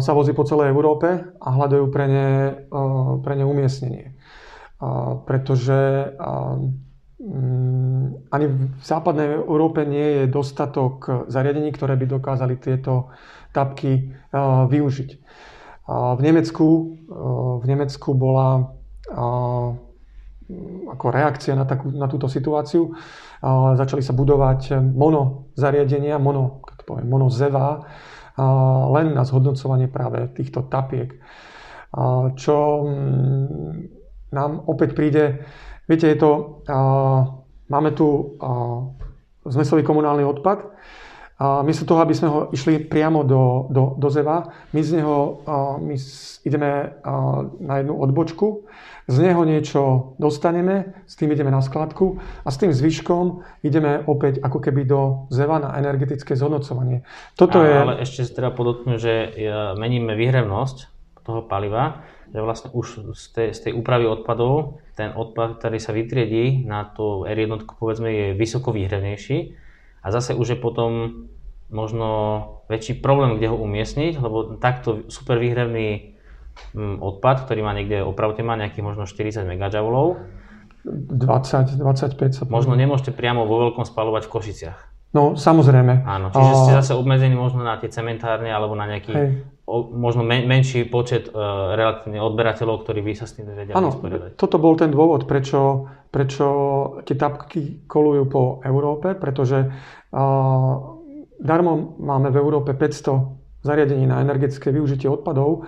sa 0.00 0.12
vozí 0.16 0.32
po 0.32 0.48
celej 0.48 0.72
Európe 0.72 1.12
a 1.20 1.48
hľadajú 1.52 1.92
pre 1.92 2.04
ne, 2.08 2.28
e, 2.66 2.82
pre 3.20 3.34
ne 3.36 3.44
umiestnenie. 3.44 4.16
Pretože 5.24 6.12
Mm, 7.16 8.28
ani 8.28 8.46
v 8.46 8.84
západnej 8.84 9.40
Európe 9.40 9.82
nie 9.82 10.22
je 10.22 10.24
dostatok 10.28 11.26
zariadení, 11.26 11.72
ktoré 11.72 11.96
by 11.96 12.06
dokázali 12.06 12.60
tieto 12.60 13.08
tapky 13.50 14.12
využiť. 14.68 15.10
V 15.88 16.20
Nemecku, 16.20 16.66
v 17.56 17.64
Nemecku 17.64 18.12
bola 18.12 18.68
ako 20.90 21.06
reakcia 21.10 21.58
na, 21.58 21.66
takú, 21.66 21.90
na 21.90 22.06
túto 22.06 22.30
situáciu. 22.30 22.94
Začali 23.74 24.00
sa 24.02 24.14
budovať 24.14 24.78
mono 24.80 25.50
zariadenia, 25.58 26.22
mono, 26.22 26.62
to 26.78 26.84
poviem, 26.86 27.10
mono 27.10 27.26
zeva, 27.26 27.82
len 28.92 29.16
na 29.16 29.26
zhodnocovanie 29.26 29.90
práve 29.90 30.30
týchto 30.36 30.70
tapiek. 30.70 31.18
Čo 32.36 32.56
mm, 32.84 33.72
nám 34.30 34.50
opäť 34.68 34.90
príde 34.92 35.24
Viete, 35.86 36.10
je 36.10 36.18
to, 36.18 36.62
máme 37.70 37.90
tu 37.94 38.34
zmesový 39.46 39.86
komunálny 39.86 40.26
odpad. 40.26 40.66
A 41.36 41.60
miesto 41.60 41.84
toho, 41.84 42.00
aby 42.00 42.16
sme 42.16 42.32
ho 42.32 42.40
išli 42.48 42.80
priamo 42.80 43.20
do, 43.20 43.68
do, 43.68 43.92
do 44.00 44.08
zeva, 44.08 44.48
my 44.72 44.80
z 44.80 45.04
neho 45.04 45.44
my 45.84 45.92
ideme 46.48 46.96
na 47.60 47.74
jednu 47.84 47.92
odbočku, 47.92 48.64
z 49.04 49.16
neho 49.20 49.44
niečo 49.44 50.16
dostaneme, 50.16 50.96
s 51.04 51.12
tým 51.20 51.36
ideme 51.36 51.52
na 51.52 51.60
skladku 51.60 52.16
a 52.40 52.48
s 52.48 52.56
tým 52.56 52.72
zvyškom 52.72 53.44
ideme 53.60 54.00
opäť 54.08 54.40
ako 54.40 54.64
keby 54.64 54.88
do 54.88 55.28
zeva 55.28 55.60
na 55.60 55.76
energetické 55.76 56.32
zhodnocovanie. 56.40 57.04
Toto 57.36 57.60
a, 57.60 57.68
je... 57.68 57.74
Ale 57.84 57.94
ešte 58.00 58.32
treba 58.32 58.56
podotknúť, 58.56 58.96
že 58.96 59.14
meníme 59.76 60.16
výhrevnosť 60.16 60.88
toho 61.20 61.44
paliva, 61.44 62.00
že 62.32 62.40
vlastne 62.40 62.72
už 62.72 63.12
z 63.12 63.24
tej, 63.36 63.48
z 63.52 63.58
tej 63.68 63.72
úpravy 63.76 64.08
odpadov 64.08 64.80
ten 64.96 65.12
odpad, 65.12 65.60
ktorý 65.60 65.78
sa 65.84 65.92
vytriedí 65.92 66.64
na 66.64 66.88
tú 66.96 67.28
R1, 67.28 67.68
povedzme, 67.76 68.08
je 68.08 68.26
vysoko 68.32 68.72
výhrevnejší 68.72 69.65
a 70.06 70.14
zase 70.14 70.38
už 70.38 70.54
je 70.54 70.58
potom 70.62 70.90
možno 71.66 72.08
väčší 72.70 73.02
problém, 73.02 73.34
kde 73.34 73.50
ho 73.50 73.58
umiestniť, 73.58 74.22
lebo 74.22 74.54
takto 74.62 75.10
super 75.10 75.42
výhrevný 75.42 76.14
mm, 76.78 77.02
odpad, 77.02 77.50
ktorý 77.50 77.66
má 77.66 77.74
niekde, 77.74 78.06
opravte 78.06 78.46
má 78.46 78.54
nejakých 78.54 78.86
možno 78.86 79.10
40 79.10 79.42
MJ, 79.42 79.66
20, 80.86 81.82
25 81.82 82.38
sa 82.38 82.42
Možno 82.46 82.78
nemôžete 82.78 83.10
priamo 83.10 83.42
vo 83.42 83.58
veľkom 83.66 83.82
spalovať 83.82 84.30
v 84.30 84.32
Košiciach. 84.38 84.78
No, 85.10 85.34
samozrejme. 85.34 86.06
Áno, 86.06 86.30
čiže 86.30 86.52
ste 86.62 86.72
zase 86.78 86.92
obmedzení 86.94 87.34
možno 87.34 87.66
na 87.66 87.74
tie 87.82 87.90
cementárne 87.90 88.54
alebo 88.54 88.78
na 88.78 88.86
nejaký 88.86 89.10
Hej 89.10 89.55
o, 89.66 89.76
možno 89.90 90.22
men, 90.22 90.46
menší 90.46 90.86
počet 90.86 91.28
uh, 91.28 91.74
relatívne 91.74 92.22
odberateľov, 92.22 92.86
ktorí 92.86 93.02
by 93.02 93.12
sa 93.18 93.26
s 93.26 93.34
tým 93.34 93.50
vedeli 93.50 93.74
Áno, 93.74 93.90
toto 94.38 94.56
bol 94.62 94.78
ten 94.78 94.94
dôvod, 94.94 95.26
prečo, 95.26 95.90
prečo 96.08 96.46
tie 97.02 97.18
tapky 97.18 97.84
kolujú 97.90 98.22
po 98.30 98.42
Európe, 98.62 99.18
pretože 99.18 99.58
uh, 99.66 100.74
darmo 101.42 101.98
máme 101.98 102.30
v 102.30 102.36
Európe 102.38 102.72
500 102.72 103.66
zariadení 103.66 104.06
na 104.06 104.22
energetické 104.22 104.70
využitie 104.70 105.10
odpadov, 105.10 105.66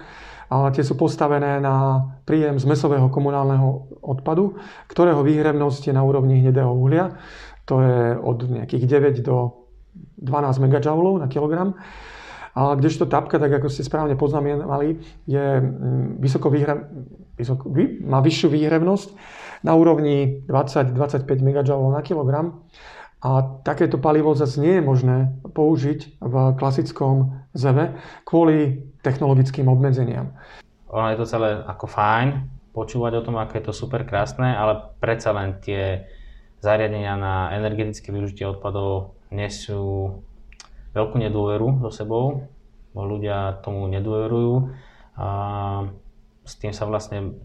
ale 0.48 0.72
tie 0.72 0.86
sú 0.86 0.96
postavené 0.96 1.60
na 1.60 2.06
príjem 2.24 2.56
z 2.56 2.64
mesového 2.64 3.12
komunálneho 3.12 4.00
odpadu, 4.00 4.56
ktorého 4.88 5.20
výhrevnosť 5.20 5.90
je 5.90 5.94
na 5.94 6.06
úrovni 6.06 6.40
hnedého 6.40 6.72
uhlia. 6.72 7.18
To 7.68 7.84
je 7.84 8.16
od 8.16 8.38
nejakých 8.48 8.84
9 9.20 9.28
do 9.28 9.68
12 10.24 10.64
MJ 10.64 10.88
na 11.20 11.28
kilogram. 11.28 11.76
A 12.54 12.76
kdežto 12.76 13.04
tapka, 13.08 13.36
tak 13.36 13.52
ako 13.52 13.68
ste 13.68 13.84
správne 13.84 14.16
poznamenali, 14.16 15.00
je 15.28 15.46
mm, 15.60 16.20
vysoko 16.22 16.48
výhre, 16.48 16.88
vysoko, 17.36 17.68
má 18.04 18.20
vyššiu 18.20 18.48
výhrevnosť 18.52 19.08
na 19.66 19.74
úrovni 19.74 20.44
20-25 20.46 21.24
MJ 21.42 21.68
na 21.68 22.00
kilogram. 22.00 22.64
A 23.18 23.42
takéto 23.66 23.98
palivo 23.98 24.30
zase 24.38 24.62
nie 24.62 24.78
je 24.78 24.82
možné 24.86 25.16
použiť 25.42 26.22
v 26.22 26.34
klasickom 26.54 27.42
zeve 27.50 27.98
kvôli 28.22 28.86
technologickým 29.02 29.66
obmedzeniam. 29.66 30.38
Ono 30.94 31.10
je 31.10 31.18
to 31.18 31.26
celé 31.26 31.58
ako 31.66 31.90
fajn 31.90 32.46
počúvať 32.70 33.12
o 33.18 33.24
tom, 33.26 33.36
aké 33.42 33.58
je 33.58 33.66
to 33.66 33.74
super 33.74 34.06
krásne, 34.06 34.54
ale 34.54 34.94
predsa 35.02 35.34
len 35.34 35.58
tie 35.58 36.06
zariadenia 36.62 37.18
na 37.18 37.50
energetické 37.58 38.14
využitie 38.14 38.46
odpadov 38.46 39.18
nesú 39.34 40.14
veľkú 40.98 41.16
nedôveru 41.22 41.86
so 41.86 41.90
sebou, 41.94 42.50
bo 42.90 43.00
ľudia 43.06 43.62
tomu 43.62 43.86
nedôverujú 43.86 44.74
a 45.14 45.28
s 46.42 46.52
tým 46.58 46.74
sa 46.74 46.90
vlastne 46.90 47.38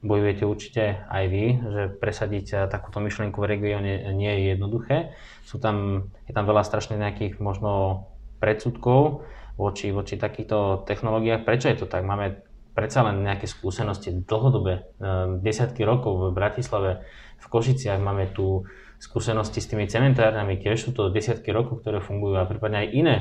bojujete 0.00 0.44
určite 0.48 0.84
aj 1.08 1.24
vy, 1.28 1.44
že 1.60 1.82
presadiť 2.00 2.68
takúto 2.72 3.00
myšlienku 3.04 3.36
v 3.36 3.50
regióne 3.56 3.92
nie 4.16 4.32
je 4.32 4.42
jednoduché. 4.56 4.96
Sú 5.44 5.60
tam, 5.60 6.08
je 6.24 6.32
tam 6.32 6.48
veľa 6.48 6.64
strašne 6.64 6.96
nejakých 6.96 7.36
možno 7.40 8.04
predsudkov 8.40 9.28
voči, 9.60 9.92
voči 9.92 10.16
takýchto 10.16 10.88
technológiách. 10.88 11.44
Prečo 11.44 11.68
je 11.68 11.84
to 11.84 11.86
tak? 11.86 12.00
Máme 12.08 12.40
predsa 12.72 13.04
len 13.04 13.20
nejaké 13.20 13.44
skúsenosti 13.44 14.24
dlhodobé, 14.24 14.88
ehm, 14.96 15.44
desiatky 15.44 15.84
rokov 15.84 16.16
v 16.16 16.32
Bratislave, 16.32 17.04
v 17.40 17.46
Košiciach 17.48 18.00
máme 18.00 18.32
tu 18.32 18.64
skúsenosti 19.00 19.64
s 19.64 19.66
tými 19.72 19.88
cementárňami, 19.88 20.60
tiež 20.60 20.76
sú 20.76 20.90
to 20.92 21.08
desiatky 21.08 21.48
rokov, 21.50 21.80
ktoré 21.80 22.04
fungujú 22.04 22.36
a 22.36 22.44
prípadne 22.44 22.84
aj 22.84 22.88
iné. 22.92 23.16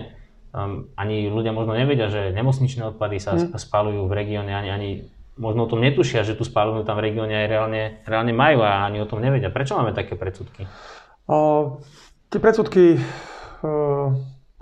Um, 0.52 0.92
ani 1.00 1.32
ľudia 1.32 1.56
možno 1.56 1.78
nevedia, 1.78 2.12
že 2.12 2.36
nemocničné 2.36 2.84
odpady 2.94 3.18
sa 3.22 3.38
mm. 3.40 3.56
spalujú 3.56 4.10
v 4.10 4.14
regióne, 4.14 4.52
ani, 4.52 4.70
ani 4.70 4.90
možno 5.40 5.66
o 5.66 5.72
tom 5.72 5.80
netušia, 5.80 6.28
že 6.28 6.36
tu 6.36 6.44
spalujú 6.44 6.84
tam 6.84 7.00
v 7.00 7.10
regióne 7.10 7.32
aj 7.32 7.48
reálne, 7.48 7.82
reálne 8.04 8.34
majú 8.36 8.60
a 8.66 8.84
ani 8.84 9.00
o 9.00 9.08
tom 9.08 9.24
nevedia. 9.24 9.54
Prečo 9.54 9.80
máme 9.80 9.96
také 9.96 10.20
predsudky? 10.20 10.68
Uh, 11.30 11.80
tie 12.28 12.44
predsudky 12.44 13.00
uh, 13.00 14.12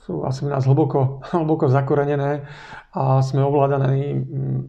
sú 0.08 0.24
asi 0.24 0.48
v 0.48 0.54
nás 0.54 0.64
hlboko, 0.64 1.20
hlboko 1.36 1.66
zakorenené 1.68 2.48
a 2.94 3.20
sme 3.26 3.42
ovládaní 3.42 4.22
mm, 4.22 4.62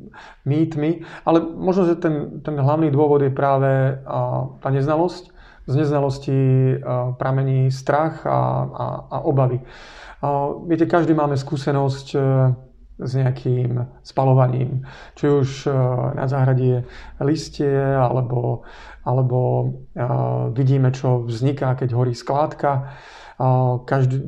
mýtmi, 0.49 0.91
ale 1.29 1.39
možno, 1.45 1.87
že 1.87 2.01
ten, 2.01 2.41
ten 2.41 2.59
hlavný 2.59 2.89
dôvod 2.91 3.23
je 3.23 3.33
práve 3.33 4.01
tá 4.59 4.69
neznalosť. 4.69 5.38
Z 5.69 5.75
neznalosti 5.77 6.39
pramení 7.21 7.69
strach 7.69 8.25
a, 8.25 8.65
a, 8.65 8.87
a 9.13 9.17
obavy. 9.21 9.61
Viete, 10.67 10.91
každý 10.91 11.15
máme 11.15 11.39
skúsenosť 11.39 12.07
e, 12.15 12.19
s 12.99 13.11
nejakým 13.15 13.87
spalovaním. 14.03 14.83
Či 15.15 15.25
už 15.31 15.49
e, 15.67 15.71
na 16.19 16.27
záhradie 16.27 16.83
listie, 17.23 17.71
alebo, 17.95 18.67
alebo 19.07 19.39
vidíme, 20.59 20.91
čo 20.91 21.23
vzniká, 21.23 21.79
keď 21.79 21.95
horí 21.95 22.19
skládka. 22.19 22.91
Každý, 23.87 24.19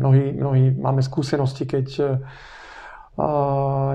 mnohí, 0.00 0.32
mnohí 0.32 0.72
máme 0.72 1.04
skúsenosti, 1.04 1.68
keď 1.68 2.16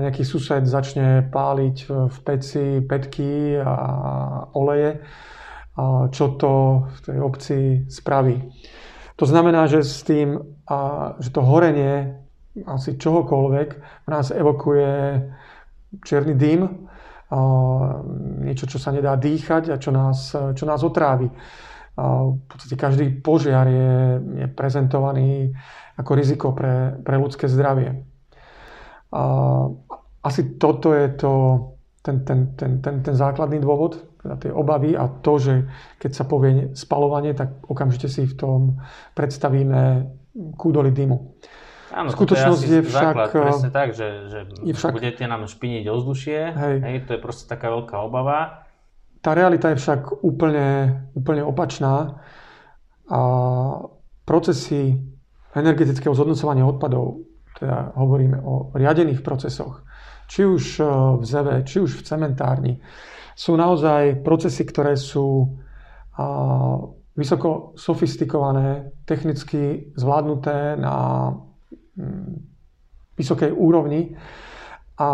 nejaký 0.02 0.22
sused 0.22 0.66
začne 0.66 1.26
páliť 1.30 1.76
v 1.90 2.16
peci 2.26 2.78
petky 2.82 3.58
a 3.58 3.76
oleje, 4.54 5.02
čo 6.12 6.24
to 6.36 6.84
v 6.84 6.98
tej 7.00 7.18
obci 7.20 7.58
spraví. 7.88 8.52
To 9.16 9.24
znamená, 9.24 9.68
že 9.68 9.80
s 9.84 10.04
tým, 10.04 10.36
že 11.20 11.30
to 11.32 11.40
horenie 11.40 12.20
asi 12.68 13.00
čohokoľvek 13.00 13.68
v 14.04 14.08
nás 14.12 14.28
evokuje 14.28 14.90
čierny 16.04 16.36
dym, 16.36 16.88
niečo, 18.44 18.68
čo 18.68 18.76
sa 18.76 18.92
nedá 18.92 19.16
dýchať 19.16 19.72
a 19.72 19.80
čo 19.80 19.88
nás, 19.88 20.36
čo 20.52 20.64
nás 20.68 20.84
otrávi. 20.84 21.32
V 21.96 22.44
podstate 22.48 22.76
každý 22.76 23.08
požiar 23.24 23.68
je, 23.68 24.20
je 24.44 24.46
prezentovaný 24.52 25.56
ako 25.96 26.12
riziko 26.12 26.52
pre, 26.52 27.00
pre 27.00 27.16
ľudské 27.16 27.48
zdravie. 27.48 28.04
Asi 30.20 30.56
toto 30.60 30.92
je 30.92 31.08
to, 31.16 31.32
ten, 32.04 32.24
ten, 32.24 32.52
ten, 32.56 32.80
ten, 32.80 32.94
ten 33.00 33.14
základný 33.16 33.60
dôvod, 33.60 34.11
teda 34.22 34.34
tie 34.38 34.52
obavy 34.54 34.94
a 34.94 35.10
to, 35.10 35.34
že 35.38 35.54
keď 35.98 36.10
sa 36.14 36.24
povie 36.24 36.70
spalovanie, 36.78 37.34
tak 37.34 37.58
okamžite 37.66 38.06
si 38.06 38.24
v 38.24 38.34
tom 38.38 38.60
predstavíme 39.18 40.08
kúdoli 40.56 40.94
dymu. 40.94 41.18
Áno, 41.92 42.08
Skutočnosť 42.08 42.62
je, 42.64 42.80
je 42.80 42.82
však... 42.88 43.14
Základ, 43.14 43.28
presne 43.36 43.70
tak, 43.70 43.88
že, 43.92 44.08
že 44.32 44.38
je 44.64 44.72
však, 44.72 44.96
budete 44.96 45.24
nám 45.28 45.44
špiniť 45.44 45.84
ovzdušie, 45.92 46.40
hej. 46.56 46.76
hej, 46.80 46.96
to 47.04 47.18
je 47.18 47.20
proste 47.20 47.44
taká 47.44 47.68
veľká 47.68 48.00
obava. 48.00 48.64
Tá 49.20 49.36
realita 49.36 49.70
je 49.74 49.78
však 49.78 50.24
úplne, 50.24 50.98
úplne 51.12 51.44
opačná 51.44 52.24
a 53.12 53.20
procesy 54.24 54.96
energetického 55.52 56.16
zhodnocovania 56.16 56.64
odpadov 56.64 57.28
teda 57.62 57.94
hovoríme 57.94 58.42
o 58.42 58.74
riadených 58.74 59.22
procesoch, 59.22 59.86
či 60.26 60.42
už 60.42 60.80
e, 60.80 60.84
v 61.20 61.24
ZEVE, 61.24 61.56
či 61.62 61.78
už 61.78 62.00
v 62.00 62.02
cementárni, 62.02 62.74
sú 63.34 63.56
naozaj 63.56 64.20
procesy, 64.20 64.62
ktoré 64.68 64.96
sú 64.96 65.56
vysoko 67.12 67.76
sofistikované, 67.76 68.92
technicky 69.04 69.92
zvládnuté 69.96 70.80
na 70.80 71.28
mm, 71.96 72.32
vysokej 73.16 73.52
úrovni. 73.52 74.16
A 74.96 75.10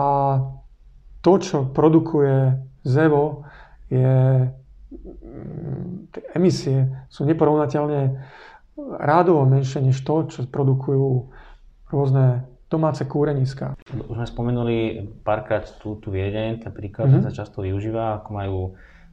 to, 1.23 1.33
čo 1.43 1.67
produkuje 1.75 2.55
ZEVO, 2.87 3.43
je 3.91 4.47
mm, 4.47 6.15
emisie 6.39 7.07
sú 7.11 7.27
neporovnateľne 7.27 8.15
rádovo 9.03 9.43
menšie 9.43 9.83
než 9.83 9.99
to, 10.07 10.31
čo 10.31 10.47
produkujú 10.47 11.35
rôzne 11.91 12.47
domáce 12.69 13.05
kúreniska. 13.09 13.75
Už 13.89 14.17
sme 14.17 14.29
spomenuli 14.29 14.77
párkrát 15.25 15.65
tú, 15.81 15.97
tú 15.99 16.13
Viedeň, 16.13 16.63
ten 16.63 16.73
príklad 16.73 17.09
mm-hmm. 17.09 17.25
sa 17.25 17.33
často 17.33 17.65
využíva, 17.65 18.21
ako 18.23 18.29
majú 18.33 18.59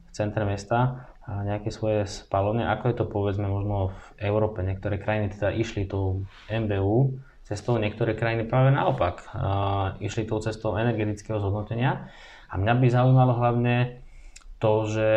v 0.06 0.10
centre 0.12 0.44
mesta 0.44 1.08
nejaké 1.26 1.74
svoje 1.74 2.06
spalovne. 2.06 2.70
Ako 2.70 2.92
je 2.92 2.96
to 3.02 3.06
povedzme 3.10 3.50
možno 3.50 3.96
v 3.96 4.30
Európe? 4.30 4.62
Niektoré 4.62 5.02
krajiny 5.02 5.34
teda 5.34 5.50
išli 5.56 5.90
tou 5.90 6.28
MBU 6.52 7.18
cestou, 7.42 7.82
niektoré 7.82 8.14
krajiny 8.14 8.46
práve 8.46 8.70
naopak. 8.70 9.26
A 9.34 9.98
išli 9.98 10.30
tou 10.30 10.38
cestou 10.38 10.78
energetického 10.78 11.42
zhodnotenia. 11.42 12.14
A 12.50 12.62
mňa 12.62 12.74
by 12.78 12.88
zaujímalo 12.94 13.34
hlavne 13.42 14.06
to, 14.62 14.86
že 14.86 15.10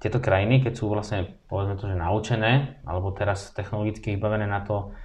tieto 0.00 0.20
krajiny, 0.20 0.64
keď 0.64 0.72
sú 0.72 0.88
vlastne 0.88 1.36
povedzme 1.48 1.80
to, 1.80 1.84
že 1.88 1.96
naučené, 1.96 2.80
alebo 2.84 3.12
teraz 3.12 3.52
technologicky 3.56 4.16
vybavené 4.16 4.44
na 4.48 4.64
to, 4.64 4.96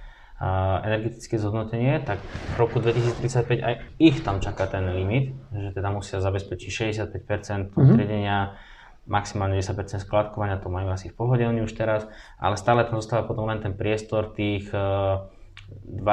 energetické 0.80 1.36
zhodnotenie, 1.36 2.00
tak 2.00 2.24
v 2.56 2.58
roku 2.58 2.80
2035 2.80 3.60
aj 3.60 3.74
ich 4.00 4.24
tam 4.24 4.40
čaká 4.40 4.64
ten 4.64 4.88
limit, 4.88 5.36
že 5.52 5.76
teda 5.76 5.92
musia 5.92 6.24
zabezpečiť 6.24 6.96
65% 7.12 7.76
mm-hmm. 7.76 7.92
triedenia, 7.92 8.56
maximálne 9.04 9.60
10% 9.60 10.00
skladkovania, 10.00 10.56
to 10.56 10.72
majú 10.72 10.88
asi 10.88 11.12
v 11.12 11.16
pohode 11.20 11.44
oni 11.44 11.60
už 11.60 11.76
teraz, 11.76 12.08
ale 12.40 12.56
stále 12.56 12.88
tam 12.88 12.96
zostáva 12.96 13.28
potom 13.28 13.44
len 13.52 13.60
ten 13.60 13.76
priestor 13.76 14.32
tých 14.32 14.72
25% 14.72 16.08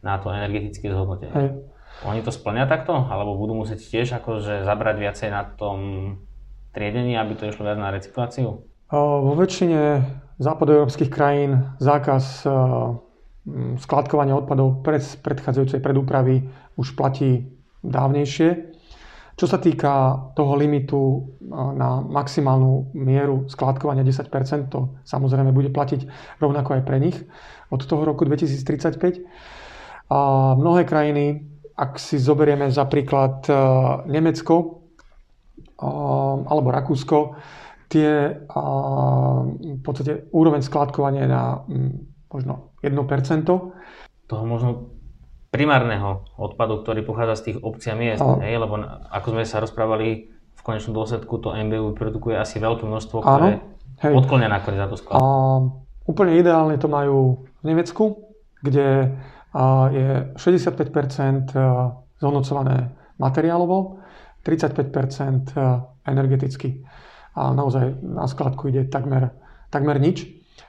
na 0.00 0.16
to 0.16 0.32
energetické 0.32 0.88
zhodnotenie. 0.88 1.36
Hej. 1.36 1.60
Oni 2.08 2.24
to 2.24 2.32
splňa 2.32 2.64
takto? 2.64 2.96
Alebo 2.96 3.36
budú 3.36 3.60
musieť 3.60 3.84
tiež 3.84 4.16
akože 4.24 4.64
zabrať 4.64 4.96
viacej 4.96 5.28
na 5.28 5.44
tom 5.44 5.76
triedení, 6.72 7.18
aby 7.18 7.34
to 7.36 7.50
išlo 7.50 7.66
viac 7.68 7.76
na 7.76 7.92
recykláciu? 7.92 8.64
Vo 8.90 9.36
väčšine 9.36 10.00
západoeurópskych 10.40 11.12
krajín 11.12 11.68
zákaz 11.78 12.48
eh, 12.48 12.52
skladkovania 13.76 14.36
odpadov 14.36 14.80
pred 14.80 15.04
predchádzajúcej 15.04 15.80
predúpravy 15.84 16.48
už 16.80 16.96
platí 16.96 17.52
dávnejšie. 17.84 18.72
Čo 19.36 19.46
sa 19.48 19.56
týka 19.56 20.16
toho 20.32 20.56
limitu 20.56 21.00
eh, 21.20 21.52
na 21.52 22.00
maximálnu 22.00 22.96
mieru 22.96 23.44
skladkovania 23.52 24.02
10%, 24.02 24.72
to 24.72 24.96
samozrejme 25.04 25.52
bude 25.52 25.68
platiť 25.68 26.08
rovnako 26.40 26.80
aj 26.80 26.82
pre 26.88 26.96
nich 26.98 27.16
od 27.68 27.84
toho 27.84 28.08
roku 28.08 28.24
2035. 28.24 29.28
A 30.10 30.18
mnohé 30.58 30.82
krajiny, 30.88 31.46
ak 31.78 32.02
si 32.02 32.18
zoberieme 32.18 32.72
za 32.72 32.88
príklad 32.88 33.44
eh, 33.46 33.54
Nemecko 34.08 34.80
alebo 35.80 36.68
Rakúsko, 36.68 37.32
tie 37.90 38.38
a, 38.46 38.62
v 39.50 39.82
podstate 39.82 40.30
úroveň 40.30 40.62
skládkovania 40.62 41.26
na 41.26 41.66
m, 41.66 42.06
možno 42.30 42.78
1%. 42.86 43.42
Toho 44.30 44.44
možno 44.46 44.94
primárneho 45.50 46.22
odpadu, 46.38 46.86
ktorý 46.86 47.02
pochádza 47.02 47.42
z 47.42 47.44
tých 47.50 47.56
obcí 47.66 47.90
a 47.90 47.98
miest, 47.98 48.22
a... 48.22 48.38
hej? 48.38 48.54
lebo 48.62 48.78
ako 49.10 49.34
sme 49.34 49.42
sa 49.42 49.58
rozprávali, 49.58 50.30
v 50.30 50.62
konečnom 50.62 50.94
dôsledku 50.94 51.42
to 51.42 51.50
MBU 51.50 51.98
produkuje 51.98 52.38
asi 52.38 52.62
veľké 52.62 52.86
množstvo, 52.86 53.16
ktoré 53.24 53.58
hej. 54.06 54.12
odklonia 54.14 54.46
nakoniec 54.46 54.86
za 54.86 54.88
to 54.88 54.96
skladku. 54.96 55.18
A, 55.18 55.26
úplne 56.06 56.38
ideálne 56.38 56.78
to 56.78 56.86
majú 56.86 57.42
v 57.42 57.62
Nemecku, 57.66 58.30
kde 58.62 59.18
a, 59.50 59.90
je 59.90 60.08
65% 60.38 61.58
zhodnocované 62.22 62.94
materiálovo, 63.18 63.98
35% 64.46 65.58
energeticky 66.06 66.86
a 67.34 67.54
naozaj 67.54 68.02
na 68.02 68.26
skladku 68.26 68.70
ide 68.70 68.86
takmer, 68.90 69.34
takmer 69.70 69.96
nič. 70.02 70.26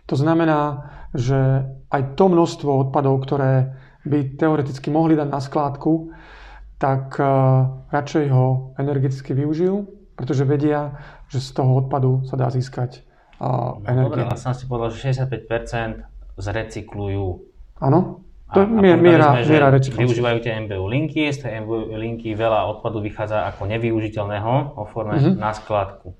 To 0.07 0.15
znamená, 0.15 0.91
že 1.11 1.67
aj 1.91 2.15
to 2.15 2.31
množstvo 2.31 2.89
odpadov, 2.89 3.23
ktoré 3.23 3.75
by 4.07 4.37
teoreticky 4.39 4.89
mohli 4.89 5.13
dať 5.13 5.29
na 5.29 5.41
skládku, 5.43 6.13
tak 6.81 7.13
uh, 7.21 7.85
radšej 7.93 8.25
ho 8.33 8.73
energeticky 8.81 9.37
využijú, 9.37 9.85
pretože 10.17 10.47
vedia, 10.49 10.97
že 11.29 11.37
z 11.37 11.49
toho 11.53 11.85
odpadu 11.85 12.25
sa 12.25 12.33
dá 12.33 12.49
získať 12.49 13.05
no, 13.37 13.85
energia. 13.85 14.09
Dobre, 14.09 14.25
vlastne 14.33 14.57
si 14.57 14.65
povedal, 14.65 14.89
že 14.89 15.13
65% 15.13 16.41
zrecyklujú. 16.41 17.25
Áno, 17.77 18.25
to 18.51 18.65
je 18.65 18.67
miera, 18.67 18.99
miera, 18.99 19.29
sme, 19.39 19.47
miera 19.47 19.67
recyklácie. 19.71 20.03
Využívajú 20.11 20.37
tie 20.43 20.51
MBU 20.67 20.85
linky, 20.91 21.21
z 21.31 21.37
tej 21.45 21.51
MBU 21.63 21.95
linky 21.95 22.35
veľa 22.35 22.67
odpadu 22.77 22.99
vychádza 22.99 23.47
ako 23.53 23.63
nevyužiteľného 23.69 24.75
o 24.75 24.83
forme 24.89 25.15
mm-hmm. 25.15 25.39
na 25.39 25.55
skladku. 25.55 26.11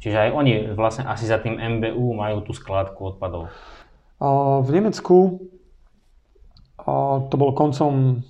Čiže 0.00 0.16
aj 0.16 0.30
oni 0.32 0.52
vlastne 0.76 1.08
asi 1.08 1.24
za 1.24 1.40
tým 1.40 1.56
MBU 1.56 2.14
majú 2.14 2.44
tú 2.44 2.52
skládku 2.52 3.16
odpadov. 3.16 3.48
V 4.62 4.70
Nemecku 4.72 5.40
to 7.26 7.34
bolo 7.34 7.52
koncom 7.56 8.22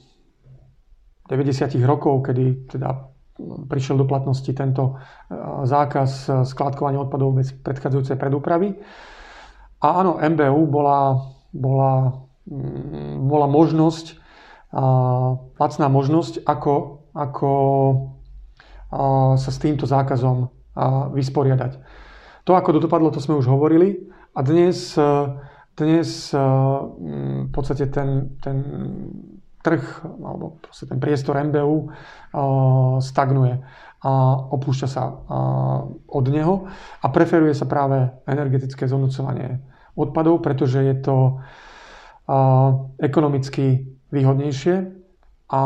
90. 1.29 1.76
rokov, 1.83 2.31
kedy 2.31 2.70
teda 2.70 3.11
prišiel 3.68 4.00
do 4.00 4.09
platnosti 4.09 4.48
tento 4.48 4.96
zákaz 5.66 6.44
skládkovania 6.48 7.02
odpadov 7.02 7.37
bez 7.37 7.52
predchádzajúcej 7.52 8.16
predúpravy. 8.16 8.79
A 9.85 10.00
áno, 10.00 10.16
MBU 10.16 10.72
bola, 10.72 11.20
bola, 11.52 12.24
mm, 12.48 13.29
bola 13.29 13.46
možnosť, 13.46 14.16
lacná 15.61 15.87
možnosť, 15.92 16.42
ako, 16.48 16.74
ako 17.12 17.50
sa 19.37 19.50
s 19.50 19.59
týmto 19.61 19.85
zákazom 19.85 20.55
vysporiadať. 21.10 21.72
To, 22.46 22.52
ako 22.54 22.76
to 22.76 22.80
dopadlo, 22.84 23.10
to 23.10 23.18
sme 23.18 23.40
už 23.40 23.48
hovorili. 23.48 24.06
A 24.36 24.44
dnes, 24.44 24.92
dnes 25.74 26.08
v 26.30 27.50
podstate 27.50 27.88
ten, 27.88 28.36
ten 28.44 28.56
trh 29.64 29.82
alebo 30.04 30.62
ten 30.62 31.00
priestor 31.02 31.42
MBU 31.42 31.90
stagnuje 33.02 33.58
a 34.06 34.12
opúšťa 34.54 34.86
sa 34.86 35.10
od 36.06 36.24
neho 36.30 36.70
a 37.02 37.06
preferuje 37.10 37.50
sa 37.56 37.66
práve 37.66 38.06
energetické 38.30 38.86
zhodnocovanie 38.86 39.58
odpadov, 39.98 40.44
pretože 40.44 40.78
je 40.84 40.94
to 41.02 41.40
ekonomicky 43.02 43.90
výhodnejšie 44.14 44.86
a 45.50 45.62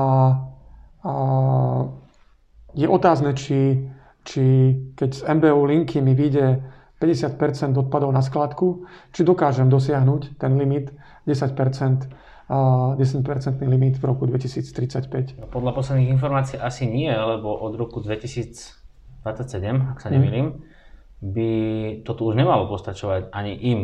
je 2.73 2.87
otázne, 2.89 3.37
či, 3.37 3.85
či 4.25 4.77
keď 4.97 5.11
z 5.11 5.21
MBO 5.27 5.65
linky 5.65 6.05
mi 6.05 6.13
vyjde 6.13 6.61
50% 7.01 7.81
odpadov 7.81 8.13
na 8.13 8.21
skladku, 8.21 8.85
či 9.17 9.25
dokážem 9.25 9.73
dosiahnuť 9.73 10.37
ten 10.37 10.53
limit 10.61 10.93
10%, 11.25 11.57
10% 12.53 13.01
limit 13.65 13.97
v 13.97 14.05
roku 14.05 14.29
2035. 14.29 15.49
Podľa 15.49 15.73
posledných 15.73 16.13
informácií 16.13 16.61
asi 16.61 16.85
nie, 16.85 17.09
lebo 17.09 17.57
od 17.57 17.73
roku 17.81 18.05
2027, 18.05 19.25
ak 19.97 19.99
sa 19.99 20.09
nemýlim, 20.13 20.47
hmm. 20.53 20.61
by 21.25 21.51
toto 22.05 22.29
už 22.29 22.37
nemalo 22.37 22.69
postačovať 22.69 23.33
ani 23.33 23.57
im. 23.57 23.81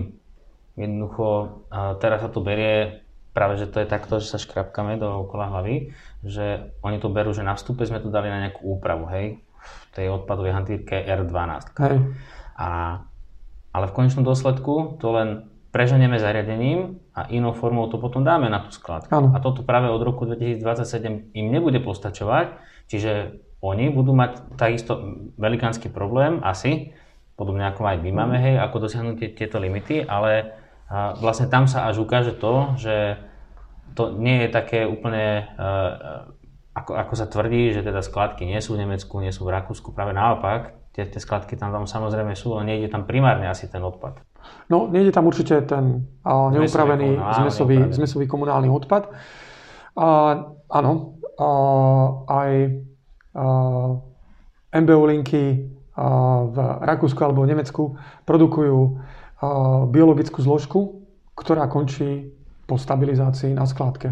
Jednoducho 0.76 1.64
teraz 2.04 2.20
sa 2.20 2.28
to 2.28 2.44
berie 2.44 3.00
práve, 3.32 3.56
že 3.56 3.72
to 3.72 3.80
je 3.80 3.88
takto, 3.88 4.20
že 4.20 4.28
sa 4.28 4.36
škrapkame 4.36 5.00
do 5.00 5.08
okola 5.24 5.48
hlavy, 5.52 5.92
že 6.20 6.72
oni 6.84 7.00
to 7.00 7.08
berú, 7.08 7.32
že 7.32 7.44
na 7.44 7.56
vstupe 7.56 7.84
sme 7.88 8.00
tu 8.00 8.12
dali 8.12 8.28
na 8.28 8.44
nejakú 8.44 8.64
úpravu, 8.64 9.08
hej, 9.12 9.40
v 9.66 9.84
tej 9.94 10.06
odpadovej 10.14 10.52
hantýrke 10.54 10.96
R12. 11.04 11.74
Hej. 11.82 11.96
A, 12.56 12.68
ale 13.74 13.84
v 13.90 13.96
konečnom 13.96 14.24
dôsledku 14.24 14.96
to 15.02 15.08
len 15.12 15.28
preženieme 15.74 16.16
zariadením 16.16 17.04
a 17.12 17.28
inou 17.28 17.52
formou 17.52 17.84
to 17.92 18.00
potom 18.00 18.24
dáme 18.24 18.48
na 18.48 18.64
tú 18.64 18.72
skladku. 18.72 19.12
A 19.12 19.38
toto 19.44 19.60
práve 19.60 19.92
od 19.92 20.00
roku 20.00 20.24
2027 20.24 21.36
im 21.36 21.46
nebude 21.52 21.84
postačovať, 21.84 22.56
čiže 22.88 23.42
oni 23.60 23.92
budú 23.92 24.16
mať 24.16 24.56
takisto 24.56 25.20
velikánsky 25.36 25.92
problém, 25.92 26.40
asi, 26.40 26.96
podobne 27.36 27.68
ako 27.68 27.84
aj 27.84 28.00
my 28.00 28.10
máme, 28.14 28.36
hej, 28.40 28.56
ako 28.56 28.88
dosiahnuť 28.88 29.36
tieto 29.36 29.60
limity, 29.60 30.04
ale 30.06 30.56
a 30.86 31.18
vlastne 31.18 31.50
tam 31.50 31.66
sa 31.66 31.90
až 31.90 32.06
ukáže 32.06 32.38
to, 32.38 32.78
že 32.78 33.18
to 33.98 34.14
nie 34.14 34.46
je 34.46 34.48
také 34.54 34.86
úplne, 34.86 35.50
uh, 35.58 36.30
ako, 36.76 36.92
ako 36.92 37.14
sa 37.16 37.24
tvrdí, 37.24 37.72
že 37.72 37.80
teda 37.80 38.04
skladky 38.04 38.44
nie 38.44 38.60
sú 38.60 38.76
v 38.76 38.84
Nemecku, 38.84 39.16
nie 39.24 39.32
sú 39.32 39.48
v 39.48 39.56
Rakúsku, 39.56 39.96
práve 39.96 40.12
naopak, 40.12 40.76
tie, 40.92 41.08
tie 41.08 41.16
skladky 41.16 41.56
tam, 41.56 41.72
tam 41.72 41.88
samozrejme 41.88 42.36
sú, 42.36 42.52
ale 42.52 42.76
nejde 42.76 42.92
tam 42.92 43.08
primárne 43.08 43.48
asi 43.48 43.64
ten 43.72 43.80
odpad. 43.80 44.20
No, 44.68 44.84
nejde 44.84 45.10
tam 45.10 45.24
určite 45.24 45.64
ten 45.64 46.04
uh, 46.22 46.52
neupravený 46.52 47.16
zmesový, 47.16 47.78
zmesový 47.96 48.28
komunálny 48.28 48.68
odpad. 48.68 49.08
Uh, 49.96 50.52
áno, 50.68 51.16
uh, 51.40 52.06
aj 52.28 52.50
uh, 53.32 54.76
MBO 54.76 55.04
linky 55.08 55.64
uh, 55.96 56.44
v 56.52 56.56
Rakúsku 56.84 57.18
alebo 57.24 57.48
v 57.48 57.56
Nemecku 57.56 57.96
produkujú 58.28 58.78
biologickú 59.92 60.40
zložku, 60.40 61.04
ktorá 61.36 61.68
končí 61.68 62.32
po 62.64 62.80
stabilizácii 62.80 63.52
na 63.52 63.68
skládke. 63.68 64.08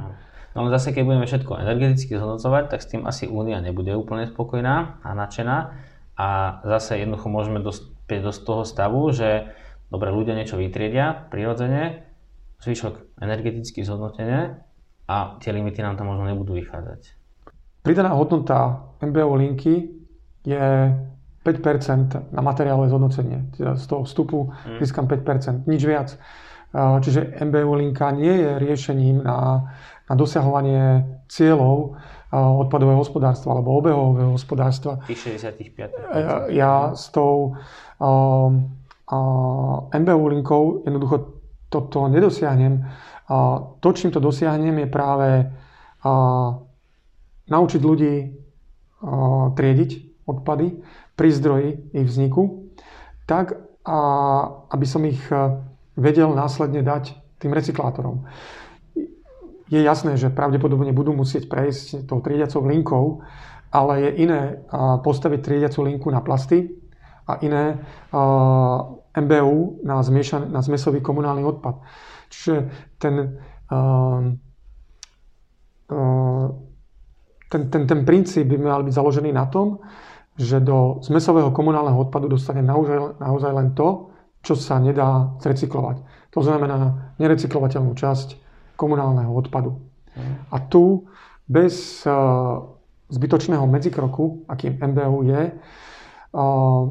No 0.54 0.62
ale 0.62 0.70
zase, 0.78 0.94
keď 0.94 1.02
budeme 1.02 1.26
všetko 1.26 1.58
energeticky 1.66 2.14
zhodnocovať, 2.14 2.64
tak 2.70 2.80
s 2.80 2.90
tým 2.90 3.02
asi 3.10 3.26
Únia 3.26 3.58
nebude 3.58 3.90
úplne 3.98 4.30
spokojná 4.30 5.02
a 5.02 5.08
nadšená. 5.12 5.56
A 6.14 6.28
zase 6.62 7.02
jednoducho 7.02 7.26
môžeme 7.26 7.58
dospieť 7.58 8.22
do 8.22 8.30
toho 8.30 8.62
stavu, 8.62 9.10
že 9.10 9.50
dobre, 9.90 10.14
ľudia 10.14 10.38
niečo 10.38 10.54
vytriedia 10.54 11.26
prirodzene, 11.26 12.06
zvyšok 12.62 13.18
energeticky 13.18 13.82
zhodnotenie 13.82 14.62
a 15.10 15.36
tie 15.42 15.50
limity 15.50 15.82
nám 15.82 15.98
tam 15.98 16.14
možno 16.14 16.30
nebudú 16.30 16.54
vychádzať. 16.54 17.18
Pridaná 17.82 18.14
hodnota 18.14 18.88
MBO 19.02 19.36
linky 19.36 19.90
je 20.46 20.94
5% 21.44 22.32
na 22.32 22.40
materiálové 22.40 22.88
zhodnocenie. 22.88 23.52
Teda 23.52 23.76
z 23.76 23.84
toho 23.84 24.08
vstupu 24.08 24.48
mm. 24.48 24.80
získam 24.80 25.04
5%, 25.04 25.68
nič 25.68 25.82
viac. 25.84 26.16
Čiže 26.74 27.38
MBU 27.44 27.70
linka 27.78 28.10
nie 28.10 28.34
je 28.34 28.50
riešením 28.58 29.22
na, 29.22 29.68
na 30.04 30.14
dosahovanie 30.16 31.04
cieľov 31.30 31.96
odpadového 32.34 32.98
hospodárstva 32.98 33.54
alebo 33.54 33.78
obehového 33.78 34.34
hospodárstva. 34.34 34.98
Tých 35.06 35.38
65. 35.38 35.94
Ja, 36.12 36.34
ja 36.50 36.74
s 36.92 37.08
tou 37.14 37.54
MBU 39.94 40.24
linkou 40.28 40.82
jednoducho 40.82 41.16
toto 41.70 42.10
nedosiahnem. 42.10 42.84
To, 43.80 43.88
čím 43.94 44.10
to 44.10 44.20
dosiahnem, 44.20 44.84
je 44.84 44.88
práve 44.90 45.28
naučiť 47.48 47.80
ľudí 47.80 48.14
triediť 49.54 49.90
odpady, 50.24 50.66
pri 51.14 51.28
zdroji 51.30 51.68
ich 51.94 52.06
vzniku, 52.10 52.72
tak 53.28 53.54
aby 54.72 54.86
som 54.88 55.04
ich 55.04 55.20
e, 55.28 55.60
vedel 56.00 56.32
následne 56.32 56.80
dať 56.80 57.12
tým 57.36 57.52
recyklátorom. 57.52 58.24
Je 59.72 59.80
jasné, 59.80 60.20
že 60.20 60.28
pravdepodobne 60.28 60.92
budú 60.92 61.16
musieť 61.16 61.48
prejsť 61.48 62.04
tou 62.04 62.20
triediacou 62.20 62.60
linkou, 62.68 63.24
ale 63.72 64.06
je 64.06 64.10
iné 64.28 64.40
postaviť 65.02 65.40
triediacú 65.40 65.82
linku 65.82 66.08
na 66.12 66.20
plasty 66.20 66.68
a 67.26 67.40
iné 67.40 67.80
MBU 69.14 69.80
na, 69.82 70.04
zmiešan, 70.04 70.52
na 70.52 70.60
zmesový 70.60 71.00
komunálny 71.00 71.42
odpad. 71.42 71.80
Čiže 72.28 72.54
ten, 73.00 73.40
ten, 77.48 77.62
ten, 77.70 77.82
ten 77.88 78.00
princíp 78.04 78.46
by 78.52 78.56
mal 78.60 78.82
byť 78.84 78.94
založený 78.94 79.32
na 79.32 79.48
tom, 79.48 79.80
že 80.34 80.58
do 80.60 80.98
zmesového 81.02 81.54
komunálneho 81.54 81.98
odpadu 81.98 82.26
dostane 82.26 82.62
naozaj, 82.62 83.22
naozaj 83.22 83.52
len 83.54 83.72
to, 83.72 84.10
čo 84.42 84.58
sa 84.58 84.82
nedá 84.82 85.34
zrecyklovať. 85.40 86.02
To 86.36 86.42
znamená 86.42 87.14
nerecyklovateľnú 87.22 87.94
časť 87.94 88.43
komunálneho 88.74 89.30
odpadu. 89.30 89.80
A 90.50 90.56
tu 90.62 91.10
bez 91.44 92.06
uh, 92.06 92.62
zbytočného 93.10 93.66
medzikroku, 93.66 94.46
akým 94.48 94.78
MBU 94.80 95.18
je, 95.28 95.42
uh, 95.52 96.84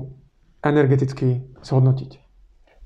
energeticky 0.63 1.43
zhodnotiť. 1.63 2.23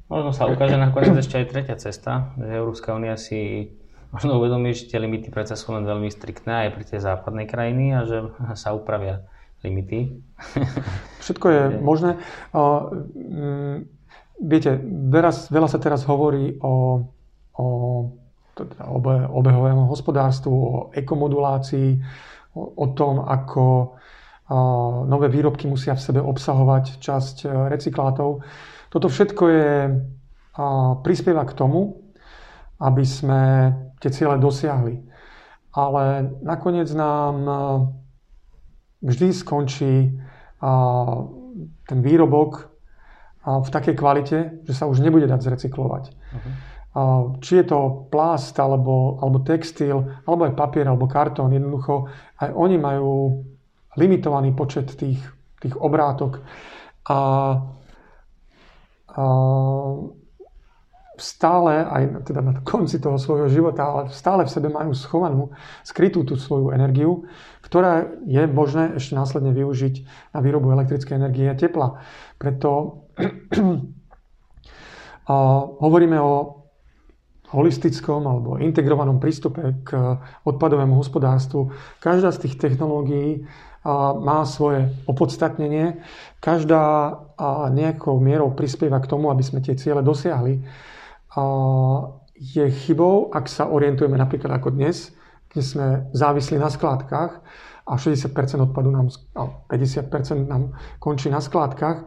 Možno 0.07 0.31
sa 0.31 0.47
ukáže 0.47 0.79
nakoniec 0.79 1.19
ešte 1.19 1.43
aj 1.43 1.51
tretia 1.51 1.75
cesta, 1.75 2.31
že 2.39 2.47
Európska 2.47 2.95
únia 2.95 3.19
si 3.19 3.75
možno 4.15 4.39
uvedomí, 4.39 4.71
že 4.71 4.87
tie 4.87 5.03
limity 5.03 5.27
predsa 5.27 5.59
sú 5.59 5.75
len 5.75 5.83
veľmi 5.83 6.07
striktné 6.07 6.67
aj 6.67 6.69
pri 6.79 6.83
tej 6.87 6.99
západnej 7.03 7.43
krajiny 7.43 7.91
a 7.91 8.07
že 8.07 8.17
sa 8.55 8.71
upravia 8.71 9.27
limity. 9.67 10.23
Všetko 11.23 11.45
je 11.51 11.61
možné. 11.83 12.11
Mm, 12.55 13.91
viete, 14.39 14.79
veľa, 15.11 15.51
veľa 15.51 15.67
sa 15.67 15.79
teraz 15.81 16.07
hovorí 16.07 16.55
o, 16.63 17.03
o 17.51 17.65
teda 18.65 18.89
obe, 18.89 19.27
obehovému 19.29 19.85
hospodárstvu, 19.85 20.53
o 20.55 20.89
ekomodulácii, 20.95 22.01
o, 22.57 22.61
o 22.81 22.85
tom, 22.97 23.21
ako 23.21 23.93
nové 25.05 25.27
výrobky 25.27 25.67
musia 25.67 25.91
v 25.91 25.99
sebe 26.07 26.21
obsahovať 26.23 27.03
časť 27.03 27.35
e, 27.43 27.47
recyklátov. 27.67 28.39
Toto 28.87 29.07
všetko 29.11 29.43
je, 29.51 29.69
prispieva 31.03 31.43
k 31.45 31.53
tomu, 31.53 32.01
aby 32.81 33.03
sme 33.05 33.41
tie 34.01 34.09
ciele 34.09 34.41
dosiahli. 34.41 35.05
Ale 35.75 36.33
nakoniec 36.41 36.89
nám 36.97 37.35
vždy 39.05 39.27
skončí 39.37 40.17
ten 41.85 41.99
výrobok 42.01 42.73
v 43.45 43.69
takej 43.69 43.93
kvalite, 43.93 44.37
že 44.65 44.73
sa 44.73 44.89
už 44.89 45.05
nebude 45.05 45.29
dať 45.29 45.45
zrecyklovať. 45.45 46.03
Uh-huh. 46.09 46.51
Či 47.37 47.51
je 47.61 47.65
to 47.69 48.09
plast, 48.09 48.57
alebo, 48.57 49.21
alebo 49.21 49.45
textil, 49.45 50.01
alebo 50.25 50.49
aj 50.49 50.57
papier, 50.57 50.89
alebo 50.89 51.05
kartón, 51.05 51.53
jednoducho 51.53 52.09
aj 52.41 52.49
oni 52.57 52.77
majú 52.81 53.45
limitovaný 53.97 54.57
počet 54.57 54.97
tých, 54.97 55.21
tých 55.61 55.77
obrátok. 55.77 56.41
A, 57.05 57.19
a 59.13 59.23
stále, 61.17 61.85
aj 61.85 62.03
teda 62.29 62.41
na 62.41 62.53
konci 62.61 63.01
toho 63.01 63.17
svojho 63.17 63.49
života, 63.49 63.85
ale 63.85 64.01
stále 64.13 64.45
v 64.45 64.53
sebe 64.53 64.69
majú 64.69 64.93
schovanú, 64.93 65.49
skrytú 65.81 66.25
tú 66.25 66.37
svoju 66.37 66.73
energiu, 66.73 67.25
ktorá 67.65 68.05
je 68.25 68.45
možné 68.45 68.97
ešte 68.97 69.17
následne 69.17 69.53
využiť 69.53 69.95
na 70.33 70.39
výrobu 70.41 70.73
elektrickej 70.73 71.17
energie 71.17 71.49
a 71.49 71.57
tepla. 71.57 72.01
Preto 72.37 72.69
a 75.27 75.35
hovoríme 75.83 76.15
o 76.21 76.56
holistickom 77.47 78.27
alebo 78.27 78.59
integrovanom 78.59 79.23
prístupe 79.23 79.83
k 79.87 80.19
odpadovému 80.43 80.99
hospodárstvu. 80.99 81.71
Každá 82.03 82.35
z 82.35 82.47
tých 82.47 82.59
technológií 82.59 83.47
má 84.19 84.43
svoje 84.43 84.91
opodstatnenie. 85.07 86.03
Každá 86.43 87.15
nejakou 87.71 88.19
mierou 88.19 88.51
prispieva 88.51 88.99
k 88.99 89.07
tomu, 89.07 89.31
aby 89.31 89.43
sme 89.47 89.63
tie 89.63 89.79
ciele 89.79 90.03
dosiahli. 90.03 90.59
Je 92.35 92.65
chybou, 92.83 93.31
ak 93.31 93.47
sa 93.47 93.71
orientujeme 93.71 94.19
napríklad 94.19 94.59
ako 94.59 94.75
dnes, 94.75 95.15
kde 95.47 95.63
sme 95.63 95.87
závisli 96.11 96.59
na 96.59 96.67
skládkach 96.67 97.39
a 97.87 97.93
60% 97.95 98.59
odpadu 98.59 98.91
nám, 98.91 99.07
50% 99.71 100.51
nám 100.51 100.75
končí 100.99 101.31
na 101.31 101.39
skládkach. 101.39 102.03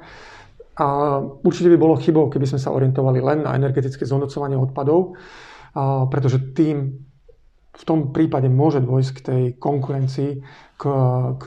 A 0.79 1.19
určite 1.43 1.73
by 1.73 1.79
bolo 1.81 1.99
chybou, 1.99 2.31
keby 2.31 2.47
sme 2.47 2.61
sa 2.63 2.71
orientovali 2.71 3.19
len 3.19 3.43
na 3.45 3.59
energetické 3.59 4.07
zhodnocovanie 4.07 4.57
odpadov, 4.57 5.19
pretože 6.09 6.55
tým 6.55 6.95
v 7.71 7.83
tom 7.87 8.11
prípade 8.11 8.51
môže 8.51 8.83
dôjsť 8.83 9.11
k 9.15 9.21
tej 9.25 9.43
konkurencii, 9.59 10.43
k, 10.77 10.85
k, 11.39 11.45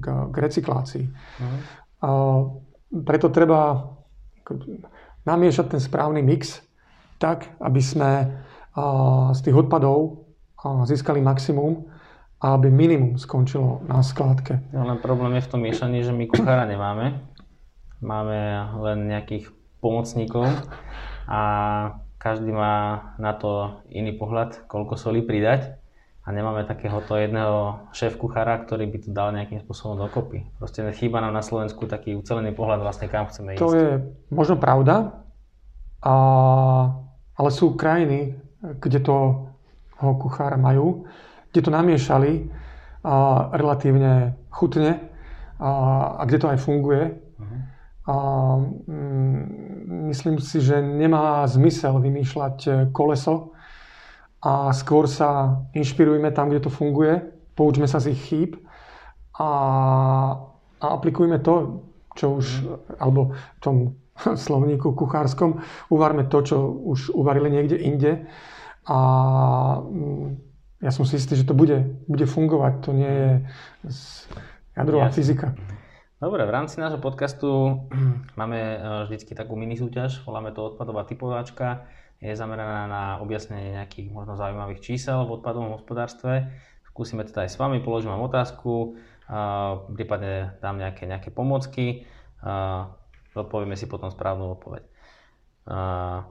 k, 0.00 0.06
k 0.32 0.34
recyklácii. 0.34 1.04
Uh-huh. 1.04 1.60
A 2.00 2.08
preto 3.04 3.28
treba 3.28 3.92
namiešať 5.24 5.66
ten 5.76 5.80
správny 5.82 6.22
mix 6.22 6.62
tak, 7.18 7.48
aby 7.60 7.80
sme 7.80 8.10
z 9.32 9.40
tých 9.40 9.56
odpadov 9.56 10.26
získali 10.84 11.20
maximum 11.20 11.86
a 12.44 12.60
aby 12.60 12.68
minimum 12.68 13.16
skončilo 13.16 13.80
na 13.88 14.04
skládke. 14.04 14.60
No 14.72 14.84
len 14.84 15.00
problém 15.00 15.32
je 15.40 15.46
v 15.46 15.50
tom 15.50 15.60
miešaní, 15.64 16.04
že 16.04 16.12
my 16.12 16.28
kuchára 16.28 16.68
nemáme. 16.68 17.33
Máme 18.04 18.68
len 18.84 19.08
nejakých 19.08 19.48
pomocníkov 19.80 20.44
a 21.24 21.40
každý 22.20 22.52
má 22.52 23.16
na 23.16 23.32
to 23.32 23.80
iný 23.88 24.12
pohľad, 24.12 24.68
koľko 24.68 25.00
soli 25.00 25.24
pridať 25.24 25.80
a 26.24 26.32
nemáme 26.32 26.64
takého 26.64 27.00
to 27.04 27.16
jedného 27.16 27.84
šéf 27.92 28.16
kuchára, 28.16 28.60
ktorý 28.64 28.88
by 28.88 28.98
to 29.04 29.10
dal 29.12 29.28
nejakým 29.32 29.60
spôsobom 29.60 30.00
dokopy. 30.00 30.48
Proste 30.56 30.84
chýba 30.96 31.20
nám 31.20 31.36
na 31.36 31.44
Slovensku 31.44 31.84
taký 31.84 32.16
ucelený 32.16 32.56
pohľad 32.56 32.80
vlastne 32.80 33.08
kam 33.12 33.28
chceme 33.28 33.56
ísť. 33.56 33.60
To 33.60 33.76
je 33.76 33.88
možno 34.32 34.56
pravda, 34.56 35.24
a, 36.04 36.14
ale 37.36 37.50
sú 37.52 37.76
krajiny, 37.76 38.36
kde 38.60 39.00
to 39.04 39.48
kuchára 40.00 40.56
majú, 40.56 41.08
kde 41.52 41.60
to 41.60 41.70
namiešali 41.72 42.52
a, 43.04 43.52
relatívne 43.52 44.36
chutne 44.48 45.00
a, 45.60 45.68
a 46.20 46.22
kde 46.24 46.38
to 46.40 46.46
aj 46.52 46.58
funguje. 46.60 47.23
A 48.04 48.16
mm, 48.60 50.08
myslím 50.12 50.36
si, 50.36 50.60
že 50.60 50.76
nemá 50.82 51.48
zmysel 51.48 51.96
vymýšľať 52.04 52.56
e, 52.68 52.70
koleso 52.92 53.56
a 54.44 54.76
skôr 54.76 55.08
sa 55.08 55.60
inšpirujme 55.72 56.28
tam, 56.36 56.52
kde 56.52 56.68
to 56.68 56.70
funguje, 56.70 57.24
poučme 57.56 57.88
sa 57.88 57.96
z 58.04 58.12
ich 58.12 58.20
chýb 58.28 58.60
a, 59.40 59.50
a 60.80 60.86
aplikujme 60.92 61.40
to, 61.40 61.80
čo 62.12 62.36
už, 62.36 62.46
alebo 63.00 63.32
v 63.32 63.60
tom 63.64 63.76
slovníku 64.44 64.92
kuchárskom, 64.92 65.64
uvarme 65.88 66.28
to, 66.28 66.44
čo 66.44 66.56
už 66.60 67.16
uvarili 67.16 67.48
niekde 67.48 67.80
inde 67.80 68.12
a 68.84 68.98
mm, 69.80 70.44
ja 70.84 70.92
som 70.92 71.08
si 71.08 71.16
istý, 71.16 71.40
že 71.40 71.48
to 71.48 71.56
bude, 71.56 72.04
bude 72.04 72.28
fungovať. 72.28 72.72
To 72.84 72.90
nie 72.92 73.08
je 73.08 73.32
jadrová 74.76 75.08
Jasne. 75.08 75.16
fyzika. 75.16 75.48
Dobre, 76.24 76.40
v 76.48 76.56
rámci 76.56 76.80
nášho 76.80 77.04
podcastu 77.04 77.84
máme 78.40 78.56
e, 78.56 78.76
vždycky 79.04 79.36
takú 79.36 79.60
mini 79.60 79.76
súťaž, 79.76 80.24
voláme 80.24 80.56
to 80.56 80.72
odpadová 80.72 81.04
typováčka. 81.04 81.84
Je 82.16 82.32
zameraná 82.32 82.88
na 82.88 83.04
objasnenie 83.20 83.76
nejakých 83.76 84.08
možno 84.08 84.32
zaujímavých 84.32 84.80
čísel 84.80 85.20
v 85.28 85.36
odpadovom 85.36 85.76
hospodárstve. 85.76 86.48
Skúsime 86.88 87.28
teda 87.28 87.44
aj 87.44 87.52
s 87.52 87.60
vami, 87.60 87.84
položím 87.84 88.16
vám 88.16 88.24
otázku, 88.24 88.96
prípadne 89.92 90.56
dám 90.64 90.80
nejaké, 90.80 91.04
nejaké 91.04 91.28
pomocky, 91.28 92.08
odpovieme 93.36 93.76
si 93.76 93.84
potom 93.84 94.08
správnu 94.08 94.56
odpoveď. 94.56 94.80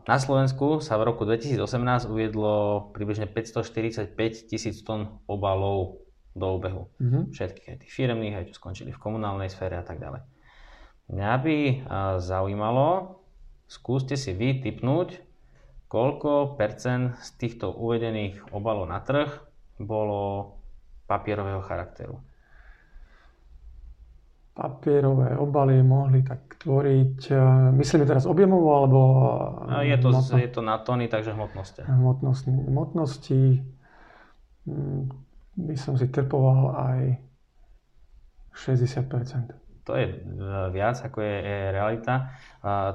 Na 0.09 0.17
Slovensku 0.17 0.81
sa 0.81 0.97
v 0.97 1.13
roku 1.13 1.21
2018 1.29 2.09
uviedlo 2.09 2.89
približne 2.97 3.29
545 3.29 4.09
tisíc 4.49 4.81
tón 4.81 5.21
obalov 5.29 6.02
do 6.33 6.45
obehu. 6.57 6.89
Mm-hmm. 6.97 7.23
Všetkých, 7.29 7.67
aj 7.69 7.77
tých 7.85 7.93
firemných, 7.93 8.35
aj 8.37 8.45
čo 8.49 8.57
skončili 8.57 8.89
v 8.89 9.01
komunálnej 9.01 9.49
sfére 9.53 9.77
a 9.77 9.85
tak 9.85 10.01
ďalej. 10.01 10.21
Mňa 11.13 11.33
by 11.45 11.57
zaujímalo, 12.17 13.19
skúste 13.69 14.17
si 14.17 14.33
vy 14.33 14.63
typnúť, 14.65 15.21
koľko 15.91 16.57
percent 16.57 17.13
z 17.21 17.29
týchto 17.37 17.69
uvedených 17.69 18.49
obalov 18.49 18.89
na 18.89 18.97
trh 19.03 19.29
bolo 19.77 20.57
papierového 21.05 21.61
charakteru. 21.61 22.17
Papierové 24.53 25.33
obaly 25.37 25.81
mohli 25.81 26.21
tak 26.21 26.61
tvoriť, 26.61 27.17
e, 27.33 27.41
myslíme 27.73 28.05
teraz 28.05 28.29
objemovo, 28.29 28.69
alebo... 28.69 28.99
Je 29.81 29.97
to, 29.97 30.13
hmotno... 30.13 30.37
je 30.37 30.49
to 30.53 30.61
na 30.61 30.77
tony, 30.77 31.09
takže 31.09 31.33
hmotnosti. 31.33 31.81
Hmotnosti, 31.81 32.49
hmotnosti 32.53 33.65
by 35.53 35.75
som 35.77 35.93
si 35.93 36.09
trpoval 36.09 36.73
aj 36.73 36.99
60%. 38.53 39.53
To 39.83 39.91
je 39.99 40.05
e, 40.07 40.15
viac, 40.71 40.95
ako 41.03 41.19
je, 41.19 41.35
je 41.43 41.59
realita. 41.75 42.33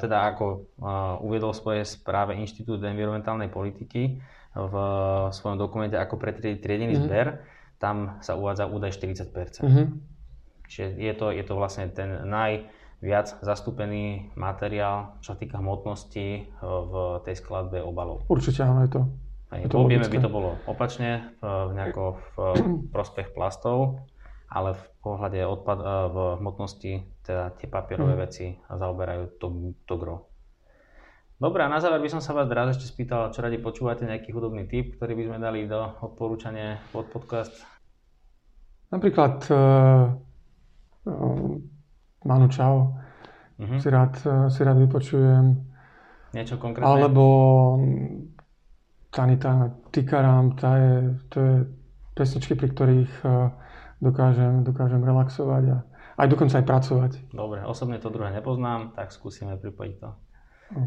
Teda 0.01 0.33
ako 0.33 0.73
uviedol 1.21 1.53
v 1.53 1.61
svojej 1.61 1.85
správe 1.85 2.33
Inštitút 2.33 2.81
environmentálnej 2.81 3.53
politiky 3.53 4.17
v 4.57 4.75
svojom 5.31 5.61
dokumente 5.61 5.95
ako 6.01 6.17
pre 6.17 6.33
triedený 6.33 6.97
mm-hmm. 6.97 7.05
zber, 7.05 7.27
tam 7.77 8.17
sa 8.25 8.35
uvádza 8.35 8.67
údaj 8.67 8.97
40%. 8.97 9.63
Mm-hmm. 9.63 9.87
Čiže 10.69 10.87
je 10.97 11.13
to, 11.13 11.27
je 11.37 11.45
to 11.45 11.55
vlastne 11.55 11.93
ten 11.93 12.25
najviac 12.25 13.41
zastúpený 13.45 14.33
materiál, 14.35 15.21
čo 15.21 15.37
sa 15.37 15.37
týka 15.37 15.61
hmotnosti 15.61 16.27
e, 16.27 16.43
v 16.65 16.93
tej 17.29 17.35
skladbe 17.39 17.85
obalov. 17.85 18.25
Určite 18.33 18.65
áno, 18.65 18.89
je 18.89 18.97
to 18.97 19.03
Hej, 19.49 19.65
v 19.65 19.81
objeme 19.81 20.05
by 20.05 20.19
to 20.21 20.29
bolo 20.29 20.61
opačne, 20.69 21.33
v, 21.41 21.73
nejako 21.73 22.21
v 22.21 22.37
prospech 22.93 23.33
plastov, 23.33 24.05
ale 24.53 24.77
v 24.77 24.83
pohľade 25.01 25.41
odpad, 25.41 25.79
e, 25.81 25.87
v 26.13 26.17
hmotnosti 26.37 26.93
teda 27.25 27.57
tie 27.57 27.65
papierové 27.65 28.13
mm. 28.13 28.21
veci 28.29 28.53
zaoberajú 28.69 29.41
to, 29.41 29.47
to 29.89 29.95
gro. 29.97 30.29
Dobre, 31.41 31.65
a 31.65 31.73
na 31.73 31.81
záver 31.81 32.03
by 32.03 32.11
som 32.13 32.21
sa 32.21 32.37
vás 32.37 32.51
rád 32.51 32.77
ešte 32.77 32.93
spýtal, 32.93 33.33
čo 33.33 33.41
radi 33.41 33.57
počúvate, 33.57 34.05
nejaký 34.05 34.37
hudobný 34.37 34.69
tip, 34.69 35.01
ktorý 35.01 35.17
by 35.17 35.25
sme 35.33 35.39
dali 35.41 35.61
do 35.65 35.81
odporúčania 36.05 36.83
pod 36.93 37.09
podcast? 37.09 37.55
Napríklad 38.93 39.49
uh, 39.49 40.13
uh, 41.09 41.53
Manu 42.27 42.49
Čau 42.51 43.01
uh-huh. 43.65 43.79
si, 43.81 43.89
rád, 43.89 44.19
si 44.51 44.61
rád 44.61 44.77
vypočujem. 44.83 45.57
Niečo 46.35 46.59
konkrétne? 46.61 46.91
Alebo 46.91 47.25
Tanita 49.19 49.75
Tikaram, 49.91 50.55
tá 50.55 50.79
je, 50.79 50.95
to 51.27 51.37
je 51.43 51.55
pesničky, 52.15 52.55
pri 52.55 52.71
ktorých 52.71 53.13
eh, 53.27 53.51
dokážem, 53.99 54.63
dokážem 54.63 55.03
relaxovať 55.03 55.65
a 55.75 55.79
aj 56.23 56.27
dokonca 56.31 56.63
aj 56.63 56.67
pracovať. 56.67 57.13
Dobre, 57.35 57.67
osobne 57.67 57.99
to 57.99 58.15
druhé 58.15 58.31
nepoznám, 58.31 58.95
tak 58.95 59.11
skúsime 59.11 59.59
pripojiť 59.59 59.95
to. 59.99 60.11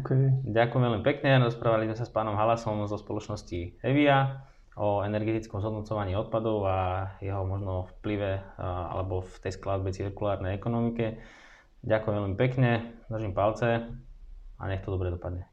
Okay. 0.00 0.32
Ďakujem 0.48 0.80
veľmi 0.80 1.02
pekne, 1.04 1.44
rozprávali 1.44 1.90
sme 1.90 1.96
sa 1.98 2.08
s 2.08 2.14
pánom 2.14 2.38
Halasom 2.38 2.86
zo 2.88 2.96
spoločnosti 2.96 3.82
Evia 3.84 4.48
o 4.78 5.04
energetickom 5.04 5.60
zhodnocovaní 5.60 6.16
odpadov 6.16 6.64
a 6.64 6.78
jeho 7.20 7.44
možno 7.44 7.92
vplyve 8.00 8.30
eh, 8.32 8.42
alebo 8.64 9.20
v 9.20 9.34
tej 9.44 9.60
skladbe 9.60 9.92
cirkulárnej 9.92 10.56
ekonomike. 10.56 11.20
Ďakujem 11.84 12.16
veľmi 12.16 12.36
pekne, 12.40 12.96
držím 13.12 13.36
palce 13.36 13.92
a 14.56 14.62
nech 14.70 14.80
to 14.80 14.94
dobre 14.94 15.12
dopadne. 15.12 15.44